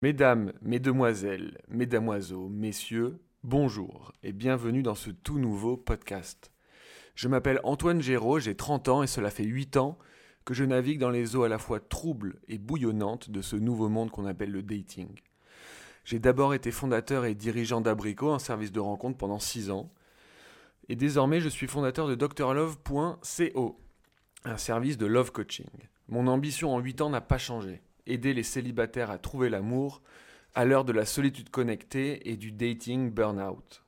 [0.00, 6.52] Mesdames, Mesdemoiselles, Mesdamoiseaux, Messieurs, bonjour et bienvenue dans ce tout nouveau podcast.
[7.16, 9.98] Je m'appelle Antoine Géraud, j'ai 30 ans et cela fait 8 ans
[10.44, 13.88] que je navigue dans les eaux à la fois troubles et bouillonnantes de ce nouveau
[13.88, 15.08] monde qu'on appelle le dating.
[16.04, 19.92] J'ai d'abord été fondateur et dirigeant d'Abrico, un service de rencontre pendant 6 ans.
[20.88, 23.80] Et désormais, je suis fondateur de drlove.co,
[24.44, 25.66] un service de love coaching.
[26.06, 30.02] Mon ambition en 8 ans n'a pas changé aider les célibataires à trouver l'amour
[30.54, 33.84] à l'heure de la solitude connectée et du dating burn-out.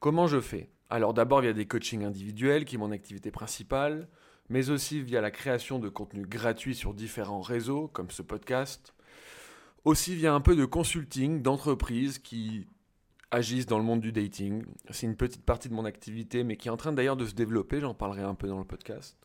[0.00, 0.70] Comment je fais?
[0.90, 4.08] Alors d'abord via des coachings individuels qui est mon activité principale,
[4.48, 8.94] mais aussi via la création de contenus gratuits sur différents réseaux comme ce podcast,
[9.84, 12.66] aussi via un peu de consulting d'entreprises qui
[13.30, 14.64] agissent dans le monde du dating.
[14.90, 17.34] C'est une petite partie de mon activité mais qui est en train d'ailleurs de se
[17.34, 19.23] développer, j'en parlerai un peu dans le podcast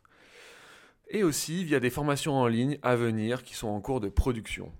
[1.09, 4.72] et aussi via des formations en ligne à venir qui sont en cours de production.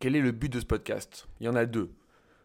[0.00, 1.28] Quel est le but de ce podcast?
[1.40, 1.90] Il y en a deux.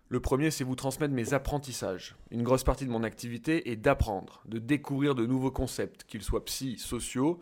[0.10, 2.16] Le premier, c'est vous transmettre mes apprentissages.
[2.30, 6.46] Une grosse partie de mon activité est d'apprendre, de découvrir de nouveaux concepts, qu'ils soient
[6.46, 7.40] psy, sociaux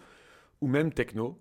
[0.62, 1.39] ou même techno.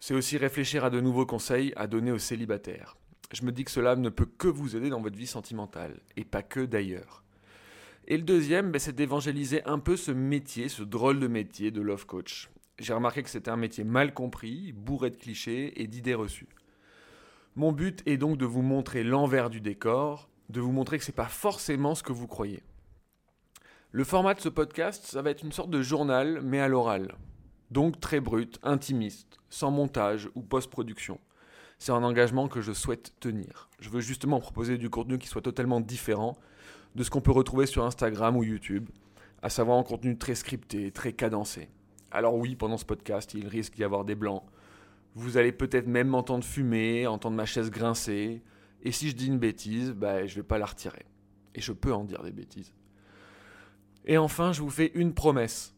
[0.00, 2.96] C'est aussi réfléchir à de nouveaux conseils à donner aux célibataires.
[3.32, 6.24] Je me dis que cela ne peut que vous aider dans votre vie sentimentale, et
[6.24, 7.22] pas que d'ailleurs.
[8.08, 11.80] Et le deuxième, ben, c'est d'évangéliser un peu ce métier, ce drôle de métier de
[11.80, 16.14] love coach j'ai remarqué que c'était un métier mal compris, bourré de clichés et d'idées
[16.14, 16.48] reçues.
[17.54, 21.10] Mon but est donc de vous montrer l'envers du décor, de vous montrer que ce
[21.10, 22.62] n'est pas forcément ce que vous croyez.
[23.92, 27.16] Le format de ce podcast, ça va être une sorte de journal, mais à l'oral.
[27.70, 31.20] Donc très brut, intimiste, sans montage ou post-production.
[31.78, 33.68] C'est un engagement que je souhaite tenir.
[33.78, 36.36] Je veux justement proposer du contenu qui soit totalement différent
[36.94, 38.88] de ce qu'on peut retrouver sur Instagram ou YouTube,
[39.42, 41.68] à savoir un contenu très scripté, très cadencé.
[42.10, 44.42] Alors oui, pendant ce podcast, il risque d'y avoir des blancs.
[45.14, 48.42] Vous allez peut-être même m'entendre fumer, entendre ma chaise grincer.
[48.82, 51.04] Et si je dis une bêtise, bah, je vais pas la retirer.
[51.54, 52.72] Et je peux en dire des bêtises.
[54.04, 55.74] Et enfin, je vous fais une promesse.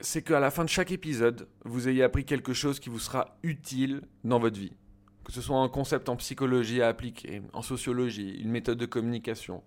[0.00, 3.36] C'est qu'à la fin de chaque épisode, vous ayez appris quelque chose qui vous sera
[3.42, 4.76] utile dans votre vie.
[5.24, 9.62] Que ce soit un concept en psychologie à appliquer, en sociologie, une méthode de communication,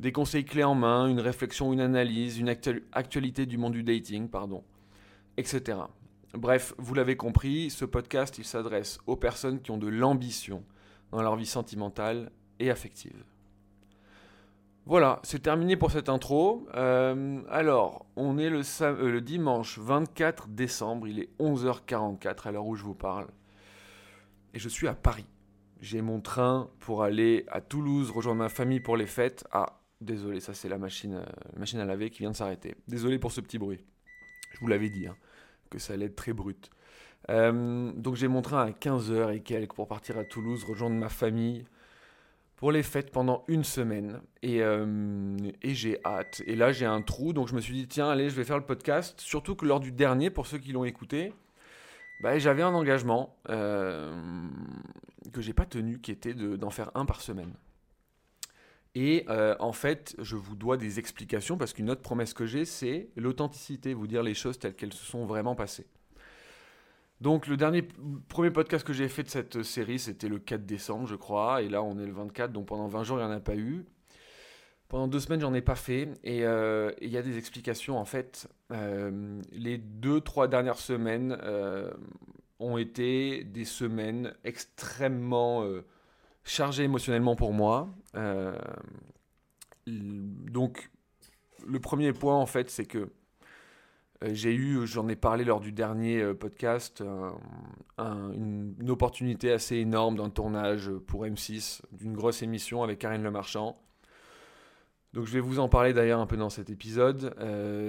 [0.00, 4.28] des conseils clés en main, une réflexion, une analyse, une actualité du monde du dating,
[4.28, 4.64] pardon
[5.38, 5.78] etc.
[6.34, 10.64] Bref, vous l'avez compris, ce podcast, il s'adresse aux personnes qui ont de l'ambition
[11.12, 13.24] dans leur vie sentimentale et affective.
[14.84, 16.66] Voilà, c'est terminé pour cette intro.
[16.74, 22.74] Euh, alors, on est le, euh, dimanche 24 décembre, il est 11h44 à l'heure où
[22.74, 23.28] je vous parle.
[24.54, 25.26] Et je suis à Paris.
[25.80, 29.46] J'ai mon train pour aller à Toulouse rejoindre ma famille pour les fêtes.
[29.52, 32.74] Ah, désolé, ça c'est la machine, euh, machine à laver qui vient de s'arrêter.
[32.88, 33.84] Désolé pour ce petit bruit.
[34.52, 35.06] Je vous l'avais dit.
[35.06, 35.16] Hein
[35.68, 36.70] que ça allait être très brut.
[37.30, 41.08] Euh, donc j'ai mon train à 15h et quelques pour partir à Toulouse, rejoindre ma
[41.08, 41.64] famille
[42.56, 44.20] pour les fêtes pendant une semaine.
[44.42, 46.42] Et, euh, et j'ai hâte.
[46.46, 48.58] Et là j'ai un trou, donc je me suis dit, tiens, allez, je vais faire
[48.58, 49.20] le podcast.
[49.20, 51.32] Surtout que lors du dernier, pour ceux qui l'ont écouté,
[52.20, 54.12] bah, j'avais un engagement euh,
[55.32, 57.52] que j'ai pas tenu, qui était d'en faire un par semaine.
[59.00, 62.64] Et euh, en fait, je vous dois des explications parce qu'une autre promesse que j'ai,
[62.64, 65.86] c'est l'authenticité, vous dire les choses telles qu'elles se sont vraiment passées.
[67.20, 67.86] Donc le dernier,
[68.26, 71.68] premier podcast que j'ai fait de cette série, c'était le 4 décembre, je crois, et
[71.68, 73.86] là on est le 24, donc pendant 20 jours, il n'y en a pas eu.
[74.88, 77.98] Pendant deux semaines, j'en ai pas fait, et euh, il y a des explications.
[77.98, 81.38] En fait, euh, les deux, trois dernières semaines
[82.58, 85.64] ont été des semaines extrêmement
[86.48, 87.88] chargé émotionnellement pour moi.
[88.16, 88.58] Euh,
[89.86, 90.90] donc,
[91.66, 93.10] le premier point, en fait, c'est que
[94.24, 97.02] euh, j'ai eu, j'en ai parlé lors du dernier euh, podcast,
[97.98, 103.80] une, opportunité assez énorme d'un tournage pour M6, d'une grosse émission avec Karine Le Marchand.
[105.14, 107.34] Donc je vais vous en parler d'ailleurs un peu dans cet épisode.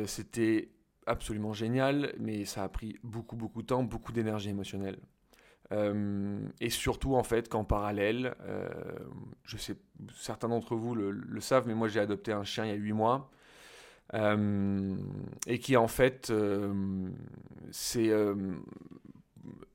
[0.08, 0.69] C'était
[1.06, 5.00] absolument génial, mais ça a pris beaucoup beaucoup de temps, beaucoup d'énergie émotionnelle.
[5.72, 8.69] Euh, et surtout, en fait, qu'en parallèle, euh,
[9.44, 9.75] je sais,
[10.16, 12.94] certains d'entre vous le, savent, mais moi j'ai adopté un chien il y a 8
[12.94, 13.30] mois.
[14.16, 14.95] Euh,
[15.45, 16.33] et qui en fait,
[17.71, 18.12] c'est.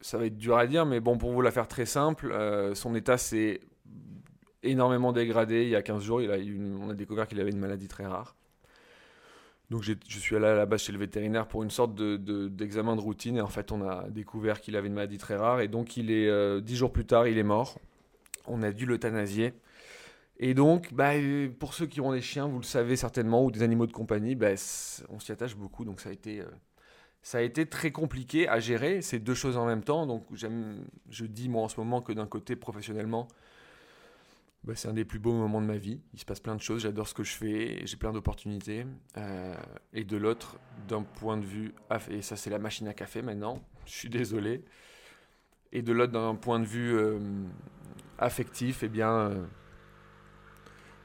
[0.00, 2.34] ça va être dur à dire, mais bon, pour vous la faire très simple,
[2.74, 3.60] son état s'est
[4.64, 6.20] énormément dégradé il y a 15 jours.
[6.20, 8.34] On a découvert qu'il avait une maladie très rare.
[9.74, 13.00] Donc je suis allé à la base chez le vétérinaire pour une sorte d'examen de,
[13.00, 15.66] de, routine et en fait on a découvert qu'il avait une maladie très rare et
[15.66, 17.80] donc il est euh, dix jours plus tard il est mort.
[18.46, 19.52] On a dû l'euthanasier.
[20.38, 21.14] Et donc, bah,
[21.58, 24.36] pour ceux qui ont des chiens, vous le savez certainement, ou des animaux de compagnie,
[24.36, 24.50] bah,
[25.08, 26.46] on s'y attache beaucoup, donc ça a été, euh,
[27.22, 30.06] ça a été très compliqué à gérer ces deux choses en même temps.
[30.06, 33.26] Donc je dis moi en ce moment que d'un côté professionnellement,
[34.64, 36.00] bah, c'est un des plus beaux moments de ma vie.
[36.14, 38.86] Il se passe plein de choses, j'adore ce que je fais, j'ai plein d'opportunités.
[39.18, 39.54] Euh,
[39.92, 40.58] et de l'autre,
[40.88, 41.74] d'un point de vue,
[42.10, 44.64] et ça c'est la machine à café maintenant, je suis désolé.
[45.72, 47.18] Et de l'autre, d'un point de vue euh,
[48.18, 49.44] affectif, eh bien, euh,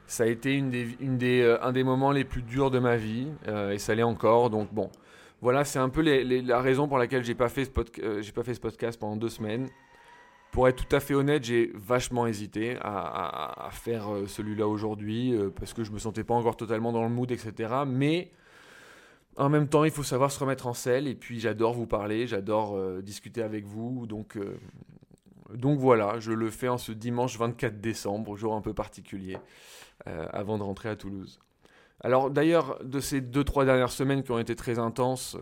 [0.06, 3.78] ça a été une des, un des moments les plus durs de ma vie, et
[3.78, 4.50] ça l'est encore.
[4.50, 4.90] Donc bon,
[5.40, 8.98] voilà, c'est un peu la raison pour laquelle j'ai pas j'ai pas fait ce podcast
[8.98, 9.68] pendant deux semaines.
[10.50, 15.48] Pour être tout à fait honnête, j'ai vachement hésité à, faire euh, celui-là aujourd'hui euh,
[15.48, 17.72] parce que je me sentais pas encore totalement dans le mood, etc.
[17.86, 18.32] Mais
[19.36, 22.26] en même temps, il faut savoir se remettre en selle et puis j'adore vous parler,
[22.26, 24.06] j'adore euh, discuter avec vous.
[24.08, 24.36] Donc,
[25.54, 29.38] donc voilà, je le fais en ce dimanche 24 décembre, jour un peu particulier,
[30.04, 31.40] avant de rentrer à Toulouse.
[32.02, 35.36] Alors d'ailleurs, de ces deux, trois dernières semaines qui ont été très intenses,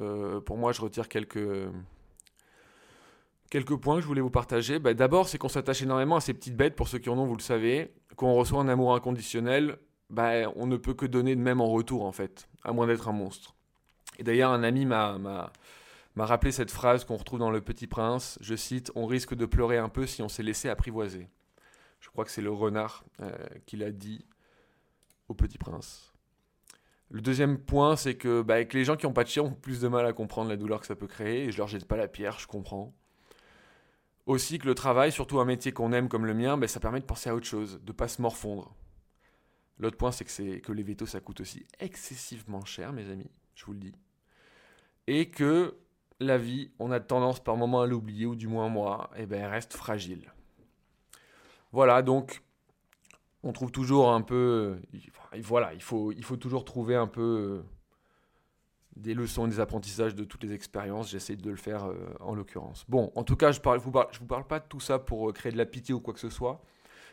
[0.47, 1.69] pour moi, je retire quelques
[3.51, 4.79] quelques points que je voulais vous partager.
[4.79, 7.27] Bah, d'abord, c'est qu'on s'attache énormément à ces petites bêtes, pour ceux qui en ont,
[7.27, 7.93] vous le savez.
[8.17, 9.79] Quand on reçoit un amour inconditionnel,
[10.11, 13.09] bah, on ne peut que donner de même en retour, en fait, à moins d'être
[13.09, 13.55] un monstre.
[14.19, 15.53] Et d'ailleurs, un ami m'a,
[16.17, 18.39] rappelé cette phrase qu'on retrouve dans Le Petit Prince.
[18.41, 21.29] Je cite On risque de pleurer un peu si on s'est laissé apprivoiser.
[22.01, 23.31] Je crois que c'est le renard euh,
[23.67, 24.25] qui l'a dit
[25.29, 26.13] au Petit Prince.
[27.11, 29.81] Le deuxième point, c'est que, bah, les gens qui n'ont pas de chien ont plus
[29.81, 31.45] de mal à comprendre la douleur que ça peut créer.
[31.45, 32.93] Et je leur jette pas la pierre, je comprends
[34.29, 37.01] aussi que le travail, surtout un métier qu'on aime comme le mien, ben, ça permet
[37.01, 38.77] de penser à autre chose, de pas se morfondre.
[39.79, 43.73] L'autre point, c'est que, les vétos, ça coûte aussi excessivement cher, mes amis, je vous
[43.73, 43.95] le dis.
[45.07, 45.77] Et que
[46.21, 49.27] la vie, on a tendance par moments à l'oublier, ou du moins moi, et eh
[49.27, 50.31] ben, elle reste fragile.
[51.73, 52.43] Voilà, donc,
[53.43, 54.79] on trouve toujours un peu.
[55.41, 57.63] Voilà, il faut, il faut toujours trouver un peu
[58.99, 61.11] des leçons et des apprentissages de toutes les expériences.
[61.11, 62.85] J'essaie de le faire euh, en l'occurrence.
[62.89, 65.29] Bon, en tout cas, je ne vous, parle, vous parle pas de tout ça pour
[65.29, 66.61] euh, créer de la pitié ou quoi que ce soit,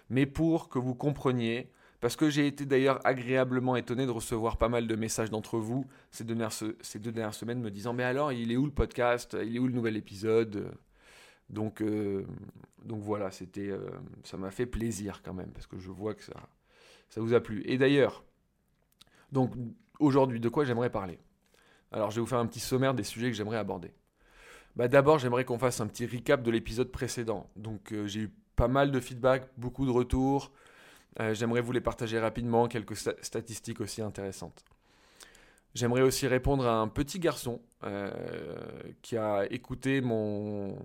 [0.10, 1.72] mais pour que vous compreniez,
[2.02, 5.86] parce que j'ai été d'ailleurs agréablement étonné de recevoir pas mal de messages d'entre vous
[6.12, 8.72] ces deux, dernières, ces deux dernières semaines me disant Mais alors, il est où le
[8.72, 9.38] podcast?
[9.42, 10.72] Il est où le nouvel épisode?
[11.50, 12.26] Donc, euh,
[12.84, 13.72] donc voilà, c'était,
[14.24, 16.34] ça m'a fait plaisir quand même, parce que je vois que ça,
[17.10, 17.64] ça vous a plu.
[17.66, 18.24] Et d'ailleurs,
[19.32, 19.54] donc
[20.00, 21.20] aujourd'hui, de quoi j'aimerais parler?
[21.96, 23.94] Alors je vais vous faire un petit sommaire des sujets que j'aimerais aborder.
[24.76, 27.50] Bah, D'abord, j'aimerais qu'on fasse un petit recap de l'épisode précédent.
[27.56, 30.52] Donc euh, j'ai eu pas mal de feedback, beaucoup de retours.
[31.22, 34.66] Euh, j'aimerais vous les partager rapidement, quelques statistiques aussi intéressantes.
[35.74, 38.12] J'aimerais aussi répondre à un petit garçon euh,
[39.02, 40.78] qui a écouté mon,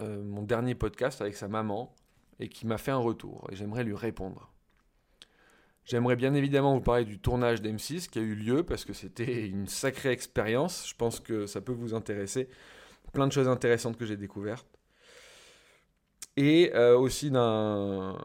[0.00, 1.94] mon dernier podcast avec sa maman
[2.40, 3.48] et qui m'a fait un retour.
[3.52, 4.52] Et j'aimerais lui répondre.
[5.86, 9.46] J'aimerais bien évidemment vous parler du tournage d'M6 qui a eu lieu parce que c'était
[9.46, 10.88] une sacrée expérience.
[10.88, 12.48] Je pense que ça peut vous intéresser.
[13.12, 14.66] Plein de choses intéressantes que j'ai découvertes.
[16.36, 18.18] Et euh, aussi d'un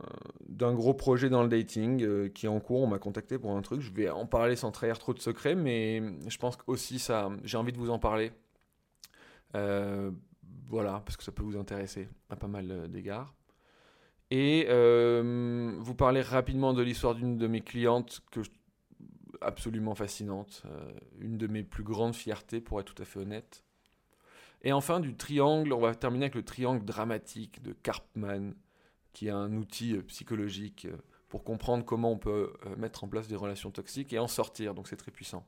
[0.49, 2.81] gros projet dans le dating euh, qui est en cours.
[2.81, 3.81] On m'a contacté pour un truc.
[3.81, 7.57] Je vais en parler sans trahir trop de secrets, mais je pense aussi ça, j'ai
[7.57, 8.31] envie de vous en parler.
[9.55, 10.09] Euh,
[10.67, 13.33] voilà, parce que ça peut vous intéresser à pas mal d'égards.
[14.31, 18.39] Et euh, vous parler rapidement de l'histoire d'une de mes clientes que
[19.41, 23.65] absolument fascinante, euh, une de mes plus grandes fiertés pour être tout à fait honnête.
[24.61, 28.53] Et enfin du triangle, on va terminer avec le triangle dramatique de Karpman,
[29.11, 30.87] qui est un outil euh, psychologique
[31.27, 34.87] pour comprendre comment on peut mettre en place des relations toxiques et en sortir, donc
[34.87, 35.45] c'est très puissant.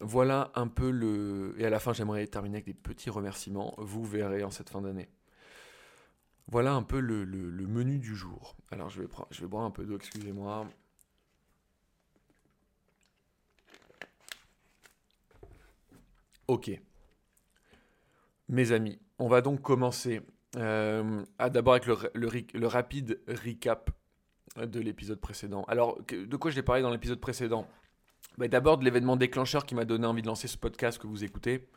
[0.00, 1.54] Voilà un peu le...
[1.58, 4.82] Et à la fin j'aimerais terminer avec des petits remerciements, vous verrez en cette fin
[4.82, 5.08] d'année.
[6.48, 7.24] Voilà un peu le,
[7.66, 8.56] menu du jour.
[8.70, 10.66] Alors je vais, je boire un peu d'eau, excusez-moi.
[16.48, 16.70] Ok.
[18.48, 20.20] Mes amis, on va donc commencer
[20.56, 23.90] euh, d'abord avec le, rapide recap
[24.56, 25.64] de l'épisode précédent.
[25.68, 27.66] Alors, de quoi j'ai parlé dans l'épisode précédent?
[28.36, 31.24] Bah, D'abord de l'événement déclencheur qui m'a donné envie de lancer ce podcast que vous
[31.24, 31.68] écoutez.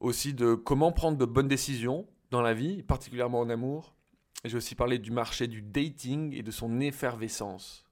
[0.00, 3.94] Aussi de comment prendre de bonnes décisions dans la vie, particulièrement en amour.
[4.44, 7.84] J'ai aussi parlé du marché du dating et de son effervescence,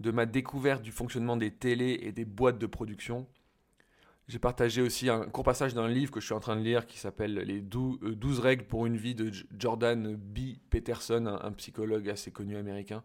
[0.00, 3.26] de ma découverte du fonctionnement des télés et des boîtes de production.
[4.28, 6.86] J'ai partagé aussi un court passage d'un livre que je suis en train de lire
[6.86, 10.56] qui s'appelle Les 12 euh, règles pour une vie de Jordan B.
[10.68, 13.02] Peterson, un, psychologue assez connu américain.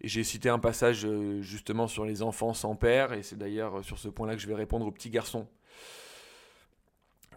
[0.00, 3.78] Et j'ai cité un passage euh, justement sur les enfants sans père, et c'est d'ailleurs
[3.78, 5.48] euh, sur ce point-là que je vais répondre au petit garçon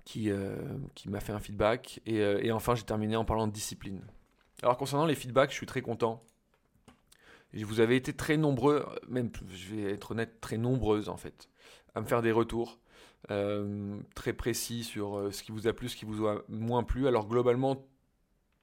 [0.05, 0.55] qui, euh,
[0.93, 2.01] qui m'a fait un feedback.
[2.05, 4.01] Et, euh, et enfin, j'ai terminé en parlant de discipline.
[4.63, 6.23] Alors, concernant les feedbacks, je suis très content.
[7.53, 11.49] Vous avez été très nombreux, même, je vais être honnête, très nombreuses en fait,
[11.93, 12.79] à me faire des retours.
[14.13, 17.07] très précis sur ce qui vous a plu, ce qui vous a moins plu.
[17.07, 17.87] Alors globalement,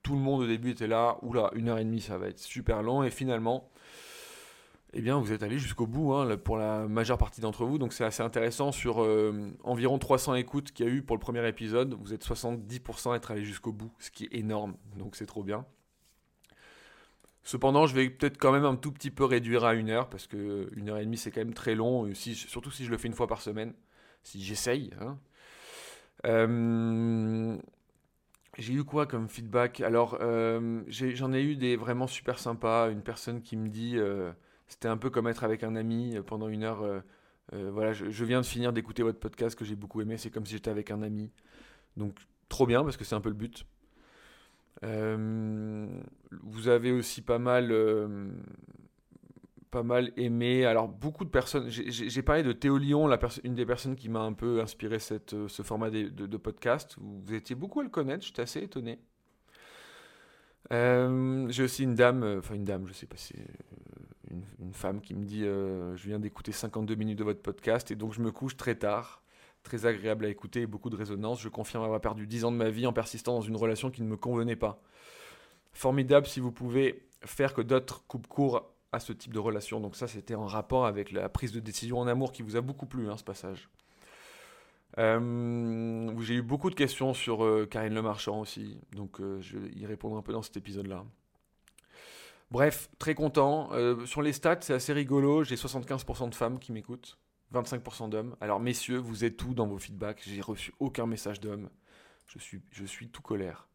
[0.03, 2.39] tout le monde au début était là, oula, une heure et demie, ça va être
[2.39, 3.03] super long.
[3.03, 3.71] Et finalement,
[4.95, 7.79] eh bien, vous êtes allé jusqu'au bout hein, pour la majeure partie d'entre vous.
[7.79, 8.73] Donc, c'est assez intéressant.
[8.73, 12.25] Sur euh, environ 300 écoutes qu'il y a eu pour le premier épisode, vous êtes
[12.25, 14.77] 70% à être allé jusqu'au bout, ce qui est énorme.
[14.97, 15.65] Donc, c'est trop bien.
[17.43, 20.27] Cependant, je vais peut-être quand même un tout petit peu réduire à une heure, parce
[20.27, 23.09] que une heure et demie, c'est quand même très long, surtout si je le fais
[23.09, 23.75] une fois par semaine,
[24.23, 24.91] si j'essaye.
[25.01, 25.19] Hein.
[26.27, 27.57] Euh,
[28.59, 29.81] j'ai eu quoi comme feedback?
[29.81, 32.91] Alors, euh, j'en ai, eu des vraiment super sympas.
[32.91, 34.33] Une personne qui me dit, euh,
[34.73, 37.03] c'était un peu comme être avec un ami euh, pendant une heure.
[37.53, 40.17] voilà, je, viens de finir d'écouter votre podcast que j'ai beaucoup aimé.
[40.17, 41.31] C'est comme si j'étais avec un ami.
[41.97, 42.15] Donc,
[42.49, 43.67] trop bien parce que c'est un peu le but.
[44.83, 47.71] vous avez aussi pas mal
[50.17, 50.65] aimé.
[50.65, 51.69] Alors, beaucoup de personnes.
[51.69, 53.11] J'ai parlé de Théo Lyon,
[53.45, 56.97] une des personnes qui m'a un peu inspiré euh, ce format de, podcast.
[56.99, 58.99] Vous étiez beaucoup à le connaître, j'étais assez étonné.
[60.73, 63.35] Euh, j'ai aussi une dame, euh, enfin une dame, je sais pas si
[64.33, 68.13] une, femme qui me dit Je viens d'écouter 52 minutes de votre podcast et donc
[68.13, 69.23] je me couche très tard.
[69.63, 71.41] Très agréable à écouter et beaucoup de résonance.
[71.41, 74.03] Je confirme avoir perdu 10 ans de ma vie en persistant dans une relation qui
[74.03, 74.83] ne me convenait pas.
[75.73, 79.81] Formidable si vous pouvez faire que d'autres coupent court à ce type de relation.
[79.81, 82.61] Donc ça, c'était en rapport avec la prise de décision en amour qui vous a
[82.61, 83.69] beaucoup plu, hein, ce passage.
[84.99, 89.59] Euh, j'ai eu beaucoup de questions sur euh, Karine Le Marchand aussi, donc euh, je
[89.59, 91.07] vais y répondre un peu dans cet épisode-là.
[92.53, 93.71] Bref, très content.
[94.07, 95.43] sur les stats, c'est assez rigolo.
[95.43, 97.19] J'ai 75% de femmes qui m'écoutent,
[97.55, 98.37] 25% d'hommes.
[98.41, 100.23] Alors messieurs, vous êtes où dans vos feedbacks?
[100.25, 101.71] J'ai reçu aucun message d'homme.
[102.73, 103.69] Je suis, tout colère.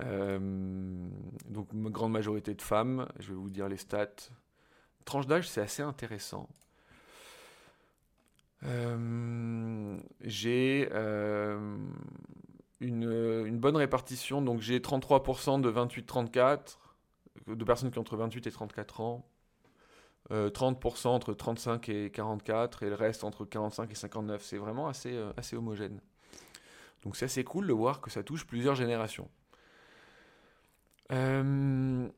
[0.00, 0.38] Euh,
[1.48, 3.08] donc, une grande majorité de femmes.
[3.18, 4.30] Je vais vous dire les stats.
[5.04, 6.48] Tranche d'âge, c'est assez intéressant.
[8.64, 11.76] Euh, j'ai euh,
[12.80, 14.42] une, bonne répartition.
[14.42, 16.78] Donc, j'ai 33% de 28-34,
[17.46, 19.26] de personnes qui ont entre 28 et 34 ans.
[20.30, 24.42] 30% entre 35 et 44 et le reste entre 45 et 59.
[24.44, 26.00] C'est vraiment assez, assez homogène.
[27.02, 29.28] Donc c'est assez cool de voir que ça touche plusieurs générations.
[31.12, 32.08] Euh,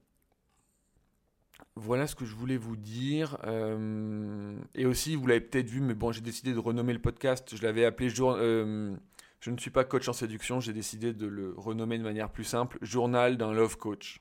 [1.76, 3.38] voilà ce que je voulais vous dire.
[3.44, 7.56] Euh, et aussi, vous l'avez peut-être vu, mais bon, j'ai décidé de renommer le podcast.
[7.56, 8.94] Je l'avais appelé jour, euh,
[9.40, 10.60] Je ne suis pas coach en séduction.
[10.60, 12.78] J'ai décidé de le renommer de manière plus simple.
[12.82, 14.20] Journal d'un love coach.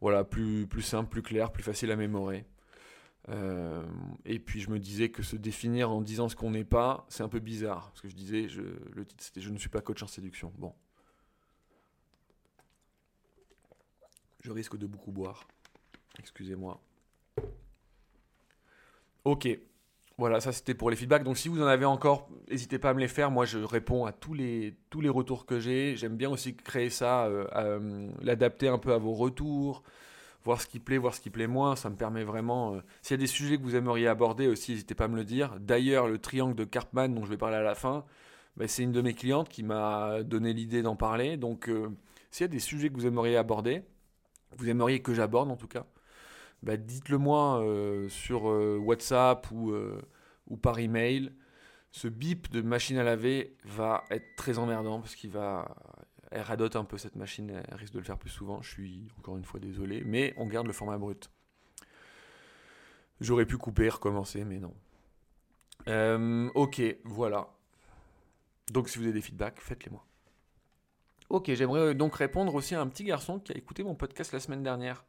[0.00, 2.44] Voilà, plus, simple, plus clair, plus facile à mémorer.
[4.24, 7.22] et puis je me disais que se définir en disant ce qu'on n'est pas, c'est
[7.22, 7.90] un peu bizarre.
[7.90, 8.46] Parce que je disais,
[8.92, 10.52] le titre c'était Je ne suis pas coach en séduction.
[10.58, 10.74] Bon.
[14.40, 15.48] Je risque de beaucoup boire.
[16.18, 16.80] Excusez-moi.
[19.24, 19.48] Ok.
[20.16, 21.24] Voilà, ça c'était pour les feedbacks.
[21.24, 23.30] Donc si vous en avez encore, n'hésitez pas à me les faire.
[23.32, 25.96] Moi, je réponds à tous les, tous les retours que j'ai.
[25.96, 29.82] J'aime bien aussi créer ça, euh, euh, l'adapter un peu à vos retours,
[30.44, 31.74] voir ce qui plaît, voir ce qui plaît moins.
[31.74, 32.74] Ça me permet vraiment...
[32.74, 35.16] Euh, s'il y a des sujets que vous aimeriez aborder aussi, n'hésitez pas à me
[35.16, 35.56] le dire.
[35.58, 38.04] D'ailleurs, le triangle de Karpman dont je vais parler à la fin,
[38.56, 41.36] ben, c'est une de mes clientes qui m'a donné l'idée d'en parler.
[41.36, 41.68] Donc
[42.30, 43.82] s'il y a des sujets que vous aimeriez aborder,
[44.56, 45.86] vous aimeriez que j'aborde en tout cas,
[46.64, 50.00] bah, dites-le moi euh, sur euh, WhatsApp ou, euh,
[50.48, 51.30] ou par email.
[51.92, 55.76] Ce bip de machine à laver va être très emmerdant parce qu'il va.
[56.30, 58.60] Elle radote un peu cette machine, elle risque de le faire plus souvent.
[58.62, 61.30] Je suis encore une fois désolé, mais on garde le format brut.
[63.20, 64.74] J'aurais pu couper, recommencer, mais non.
[66.54, 67.48] ok, voilà.
[68.72, 70.04] Donc si vous avez des feedbacks, faites-les moi.
[71.28, 74.40] Ok, j'aimerais donc répondre aussi à un petit garçon qui a écouté mon podcast la
[74.40, 75.04] semaine dernière.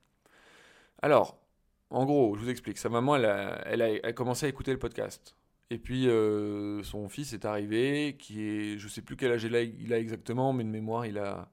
[1.02, 1.40] Alors,
[1.90, 2.78] en gros, je vous explique.
[2.78, 5.36] Sa maman, elle a, commencé à écouter le podcast.
[5.70, 9.56] Et puis, euh, son fils est arrivé, qui est, je sais plus quel âge il
[9.94, 11.50] a, exactement, mais de mémoire, il a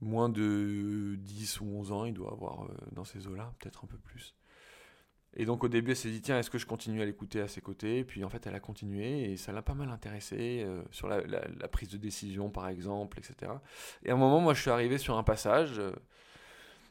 [0.00, 3.86] moins de 10 ou 11 ans, il doit avoir euh, dans ces eaux-là, peut-être un
[3.86, 4.34] peu plus.
[5.34, 7.48] Et donc au début, elle s'est dit, tiens, est-ce que je continue à l'écouter à
[7.48, 8.04] ses côtés?
[8.04, 11.20] Puis en fait, elle a continué et ça l'a pas mal intéressé euh, sur la,
[11.68, 13.52] prise de décision, par exemple, etc.
[14.02, 15.80] Et à un moment, moi, je suis arrivé sur un passage.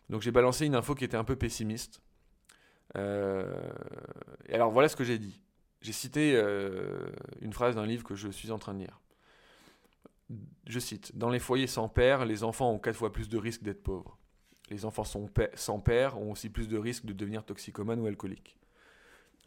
[0.09, 2.01] Donc j'ai balancé une info qui était un peu pessimiste.
[2.97, 3.71] Euh,
[4.51, 5.41] alors voilà ce que j'ai dit.
[5.81, 6.33] J'ai cité
[7.41, 8.99] une phrase d'un livre que je suis en train de lire.
[10.67, 13.63] Je cite Dans les foyers sans père, les enfants ont quatre fois plus de risques
[13.63, 14.19] d'être pauvres
[14.69, 18.57] les enfants sans père ont aussi plus de risques de devenir toxicomanes ou alcooliques.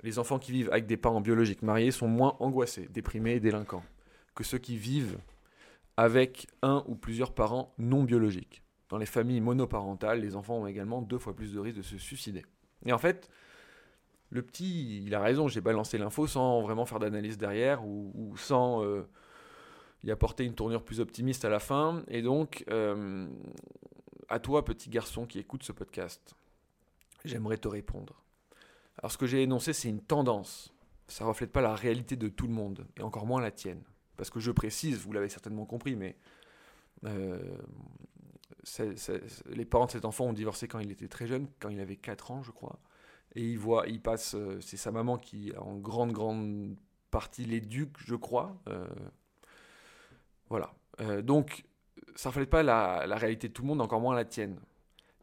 [0.02, 3.84] Les enfants qui vivent avec des parents biologiques mariés sont moins angoissés, déprimés et délinquants
[4.34, 5.18] que ceux qui vivent
[5.96, 8.62] avec un ou plusieurs parents non biologiques.
[8.88, 11.98] Dans les familles monoparentales, les enfants ont également deux fois plus de risques de se
[11.98, 12.44] suicider.
[12.86, 13.30] Et en fait,
[14.30, 18.82] le petit, il a raison, j'ai balancé l'info sans vraiment faire d'analyse derrière ou, sans
[18.82, 19.06] euh,
[20.04, 22.02] y apporter une tournure plus optimiste à la fin.
[22.08, 23.28] Et donc, euh,
[24.28, 26.34] à toi, petit garçon qui écoute ce podcast,
[27.24, 28.22] j'aimerais te répondre.
[28.98, 30.72] Alors, ce que j'ai énoncé, c'est une tendance.
[31.08, 33.82] Ça ne reflète pas la réalité de tout le monde, et encore moins la tienne.
[34.16, 36.16] Parce que je précise, vous l'avez certainement compris, mais
[37.04, 37.38] euh,
[39.50, 41.96] les parents de cet enfant ont divorcé quand il était très jeune, quand il avait
[41.96, 42.78] 4 ans, je crois.
[43.34, 46.76] Et il voit, il passe, euh, c'est sa maman qui, en grande, grande
[47.10, 48.56] partie, l'éduque, je crois.
[48.68, 48.86] Euh,
[50.48, 50.74] voilà.
[51.00, 51.64] Euh, donc,
[52.14, 54.60] ça ne reflète pas la, la, réalité de tout le monde, encore moins la tienne.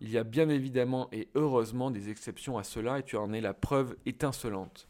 [0.02, 3.42] Il y a bien évidemment et heureusement des exceptions à cela, et tu en es
[3.42, 4.88] la preuve étincelante.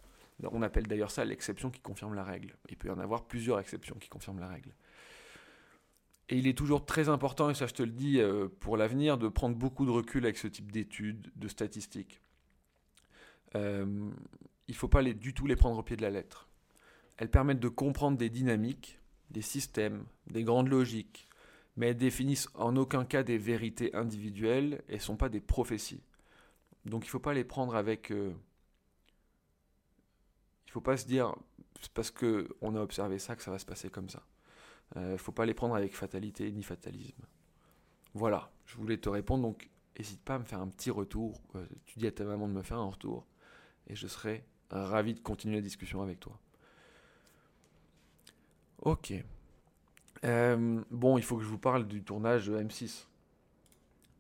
[0.51, 2.55] On appelle d'ailleurs ça l'exception qui confirme la règle.
[2.69, 4.73] Il peut y en avoir plusieurs exceptions qui confirment la règle.
[6.29, 8.19] Et il est toujours très important, et ça je te le dis
[8.59, 12.21] pour l'avenir, de prendre beaucoup de recul avec ce type d'études, de statistiques.
[13.55, 14.12] Euh,
[14.67, 16.48] il ne faut pas du tout les prendre au pied de la lettre.
[17.17, 19.00] Elles permettent de comprendre des dynamiques,
[19.31, 21.27] des systèmes, des grandes logiques,
[21.75, 26.03] mais elles définissent en aucun cas des vérités individuelles et ne sont pas des prophéties.
[26.86, 28.12] Donc il ne faut pas les prendre avec...
[28.12, 28.33] Euh,
[30.67, 31.33] il ne faut pas se dire,
[31.81, 34.24] c'est parce qu'on a observé ça que ça va se passer comme ça.
[34.96, 37.24] Il euh, ne faut pas les prendre avec fatalité ni fatalisme.
[38.13, 41.41] Voilà, je voulais te répondre, donc n'hésite pas à me faire un petit retour.
[41.86, 43.27] tu dis à ta maman de me faire un retour
[43.88, 46.39] et je serai ravi de continuer la discussion avec toi.
[48.81, 49.13] Ok.
[50.25, 53.05] Euh, bon, il faut que je vous parle du tournage de M6.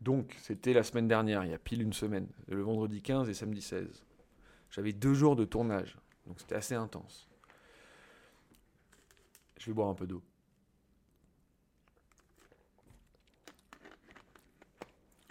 [0.01, 3.33] Donc, c'était la semaine dernière, il y a pile une semaine, le vendredi 15 et
[3.33, 4.05] samedi 16.
[4.71, 7.27] J'avais deux jours de tournage, donc c'était assez intense.
[9.57, 10.23] Je vais boire un peu d'eau.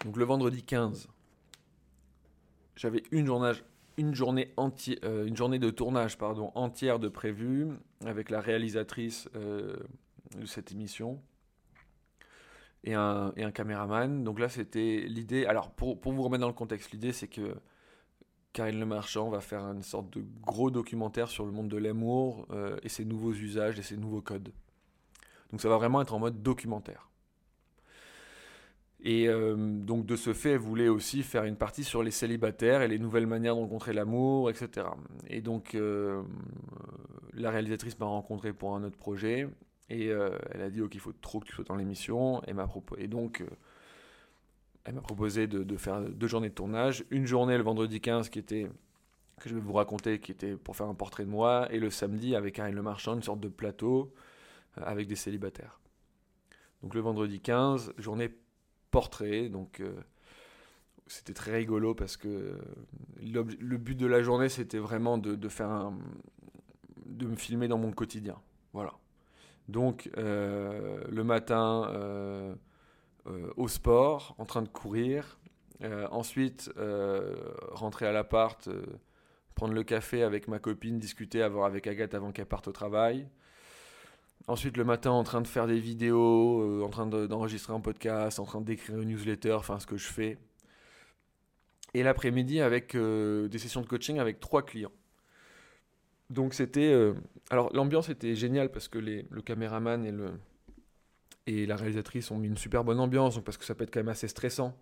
[0.05, 1.09] Donc le vendredi 15,
[2.75, 3.53] j'avais euh,
[3.97, 7.67] une journée de tournage pardon, entière de prévu
[8.05, 9.75] avec la réalisatrice euh,
[10.37, 11.21] de cette émission
[12.85, 14.23] et un, caméraman.
[14.23, 15.45] Donc là, c'était l'idée.
[15.45, 17.55] Alors, pour, pour, vous remettre dans le contexte, l'idée, c'est que
[18.53, 22.47] Karine Le Marchand va faire une sorte de gros documentaire sur le monde de l'amour
[22.51, 24.51] euh, et ses nouveaux usages et ses nouveaux codes.
[25.51, 27.09] Donc ça va vraiment être en mode documentaire.
[29.01, 32.81] Et euh, donc de ce fait, elle voulait aussi faire une partie sur les célibataires
[32.81, 34.87] et les nouvelles manières de l'amour, etc.
[35.27, 36.21] Et donc euh,
[37.33, 39.47] la réalisatrice m'a rencontré pour un autre projet
[39.89, 42.53] et euh, elle a dit ok il faut trop que tu sois dans l'émission et,
[42.97, 43.43] et donc
[44.83, 48.39] elle m'a proposé de, faire deux journées de tournage, une journée le vendredi 15 qui
[48.39, 48.69] était
[49.39, 51.89] que je vais vous raconter qui était pour faire un portrait de moi et le
[51.89, 54.13] samedi avec Karine Le Marchand une sorte de plateau
[54.75, 55.79] avec des célibataires.
[56.83, 58.29] Donc le vendredi 15 journée
[58.91, 59.49] portrait.
[59.49, 59.93] Donc euh,
[61.07, 62.57] c'était très rigolo parce que
[63.21, 65.91] le but de la journée c'était vraiment de, faire
[67.05, 68.37] de me filmer dans mon quotidien.
[68.73, 68.93] Voilà.
[69.67, 72.55] Donc euh, le matin euh,
[73.57, 75.39] au sport, en train de courir.
[76.11, 76.71] ensuite
[77.71, 78.69] rentrer à l'appart,
[79.55, 83.27] prendre le café avec ma copine, discuter avec Agathe avant qu'elle parte au travail.
[84.47, 88.39] Ensuite, le matin, en train de faire des vidéos, euh, en train d'enregistrer un podcast,
[88.39, 90.37] en train d'écrire une newsletter, enfin ce que je fais.
[91.93, 94.91] Et l'après-midi, avec euh, des sessions de coaching avec trois clients.
[96.29, 96.91] Donc c'était...
[96.91, 97.13] Euh,
[97.49, 100.05] alors l'ambiance était géniale parce que le caméraman
[101.47, 103.99] et, la réalisatrice ont mis une super bonne ambiance, parce que ça peut être quand
[104.01, 104.75] même assez stressant.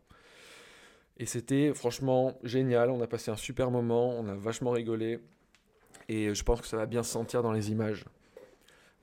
[1.17, 5.19] Et c'était franchement génial, on a passé un super moment, on a vachement rigolé.
[6.09, 8.05] Et je pense que ça va bien se sentir dans les images.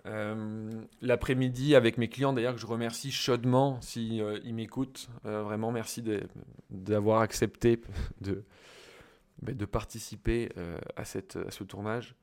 [0.07, 5.09] Euh, l'après-midi avec mes clients, d'ailleurs, que je remercie chaudement si, euh, m'écoutent.
[5.25, 6.05] Euh, vraiment, merci
[6.71, 7.81] d'avoir accepté
[8.21, 8.45] de,
[9.43, 10.51] bah, de participer
[10.97, 12.15] à, cette, à ce tournage.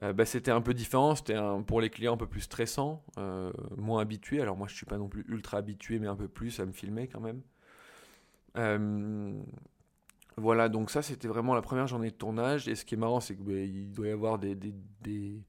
[0.00, 3.04] Bah, c'était un peu différent, c'était pour les clients un peu plus stressant,
[3.76, 4.40] moins habitué.
[4.40, 6.72] Alors moi je suis pas non plus ultra habitué, mais un peu plus à me
[6.72, 7.42] filmer quand même.
[10.38, 12.66] voilà, donc ça c'était vraiment la première journée de tournage.
[12.66, 15.42] Et ce qui est marrant, c'est qu'il bah, doit y avoir des, des, des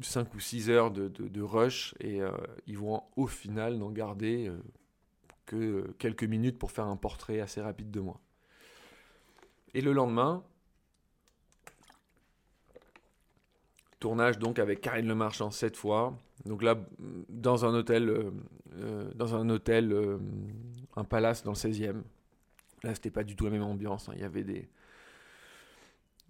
[0.00, 2.30] 5 ou 6 heures de, rush et euh,
[2.66, 4.58] ils vont au final n'en garder euh,
[5.46, 8.20] que quelques minutes pour faire un portrait assez rapide de moi.
[9.74, 10.42] Et le lendemain,
[14.00, 16.16] tournage donc avec Karine Le Marchand cette fois.
[16.44, 16.76] Donc là,
[17.28, 19.94] dans un hôtel, euh, dans un hôtel,
[20.96, 22.02] un palace dans le 16e.
[22.82, 24.08] Là, c'était pas du tout la même ambiance.
[24.08, 24.12] Hein.
[24.16, 24.68] Il y avait des,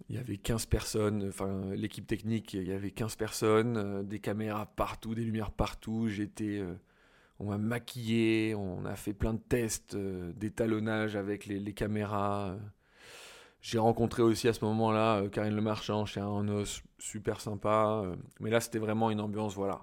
[0.09, 4.19] il y avait 15 personnes, enfin l'équipe technique, il y avait 15 personnes, euh, des
[4.19, 6.07] caméras partout, des lumières partout.
[6.07, 6.73] J'étais, euh,
[7.39, 12.55] on m'a maquillé, on a fait plein de tests, euh, d'étalonnage avec les, caméras.
[13.61, 18.03] J'ai rencontré aussi à ce moment-là euh, Karine Le Marchand chez Arnos, super sympa.
[18.39, 19.81] mais là, c'était vraiment une ambiance, voilà.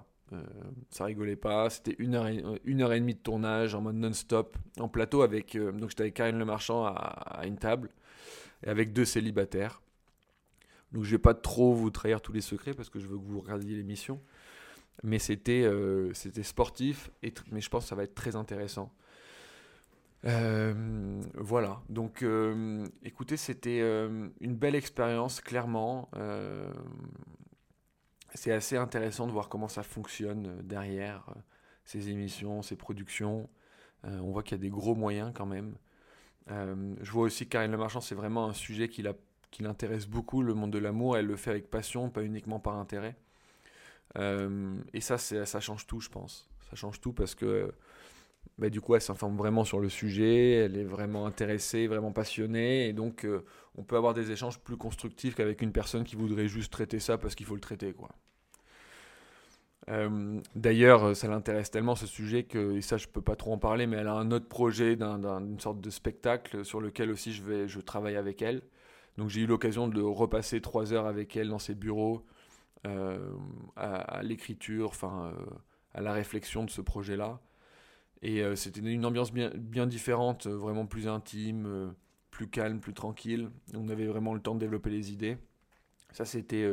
[0.89, 1.69] Ça rigolait pas.
[1.69, 5.21] C'était une heure, et, une heure et demie de tournage en mode non-stop, en plateau
[5.21, 5.55] avec.
[5.55, 7.91] donc j'étais avec Karine Le Marchand à une table
[8.63, 9.81] et avec deux célibataires.
[10.95, 13.23] Donc je vais pas trop vous trahir tous les secrets parce que je veux que
[13.25, 14.21] vous regardiez l'émission.
[15.03, 18.93] Mais c'était euh, c'était sportif, et mais je pense que ça va être très intéressant.
[20.23, 26.09] Euh, voilà, donc euh, écoutez, c'était une belle expérience, clairement.
[28.33, 31.25] C'est assez intéressant de voir comment ça fonctionne derrière
[31.83, 33.49] ces émissions, ces productions.
[34.03, 35.75] On voit qu'il y a des gros moyens quand même.
[36.47, 39.13] Je vois aussi que Karine Le Marchand, c'est vraiment un sujet qui, la-
[39.55, 41.17] qui l'intéresse beaucoup, le monde de l'amour.
[41.17, 43.15] Elle le fait avec passion, pas uniquement par intérêt.
[44.17, 46.47] Euh, et ça, ça change tout, je pense.
[46.69, 47.71] Ça change tout parce que
[48.57, 52.87] bah, du coup, elle s'informe vraiment sur le sujet, elle est vraiment intéressée, vraiment passionnée,
[52.89, 53.45] et donc euh,
[53.77, 57.17] on peut avoir des échanges plus constructifs qu'avec une personne qui voudrait juste traiter ça
[57.17, 58.09] parce qu'il faut le traiter, quoi.
[59.89, 63.57] Euh, D'ailleurs, ça l'intéresse tellement ce sujet que, et ça je peux pas trop en
[63.59, 67.11] parler, mais elle a un autre projet d'un- d'un- d'une sorte de spectacle sur lequel
[67.11, 68.61] aussi je, vais, je travaille avec elle.
[69.17, 72.25] Donc j'ai eu l'occasion de repasser trois heures avec elle dans ses bureaux,
[72.85, 73.33] euh,
[73.75, 75.45] à, l'écriture, enfin euh,
[75.93, 77.39] à la réflexion de ce projet-là.
[78.21, 81.93] Et euh, c'était une ambiance bien, différente, vraiment plus intime,
[82.31, 83.49] plus calme, plus tranquille.
[83.73, 85.37] On avait vraiment le temps de développer les idées.
[86.11, 86.69] Ça, c'était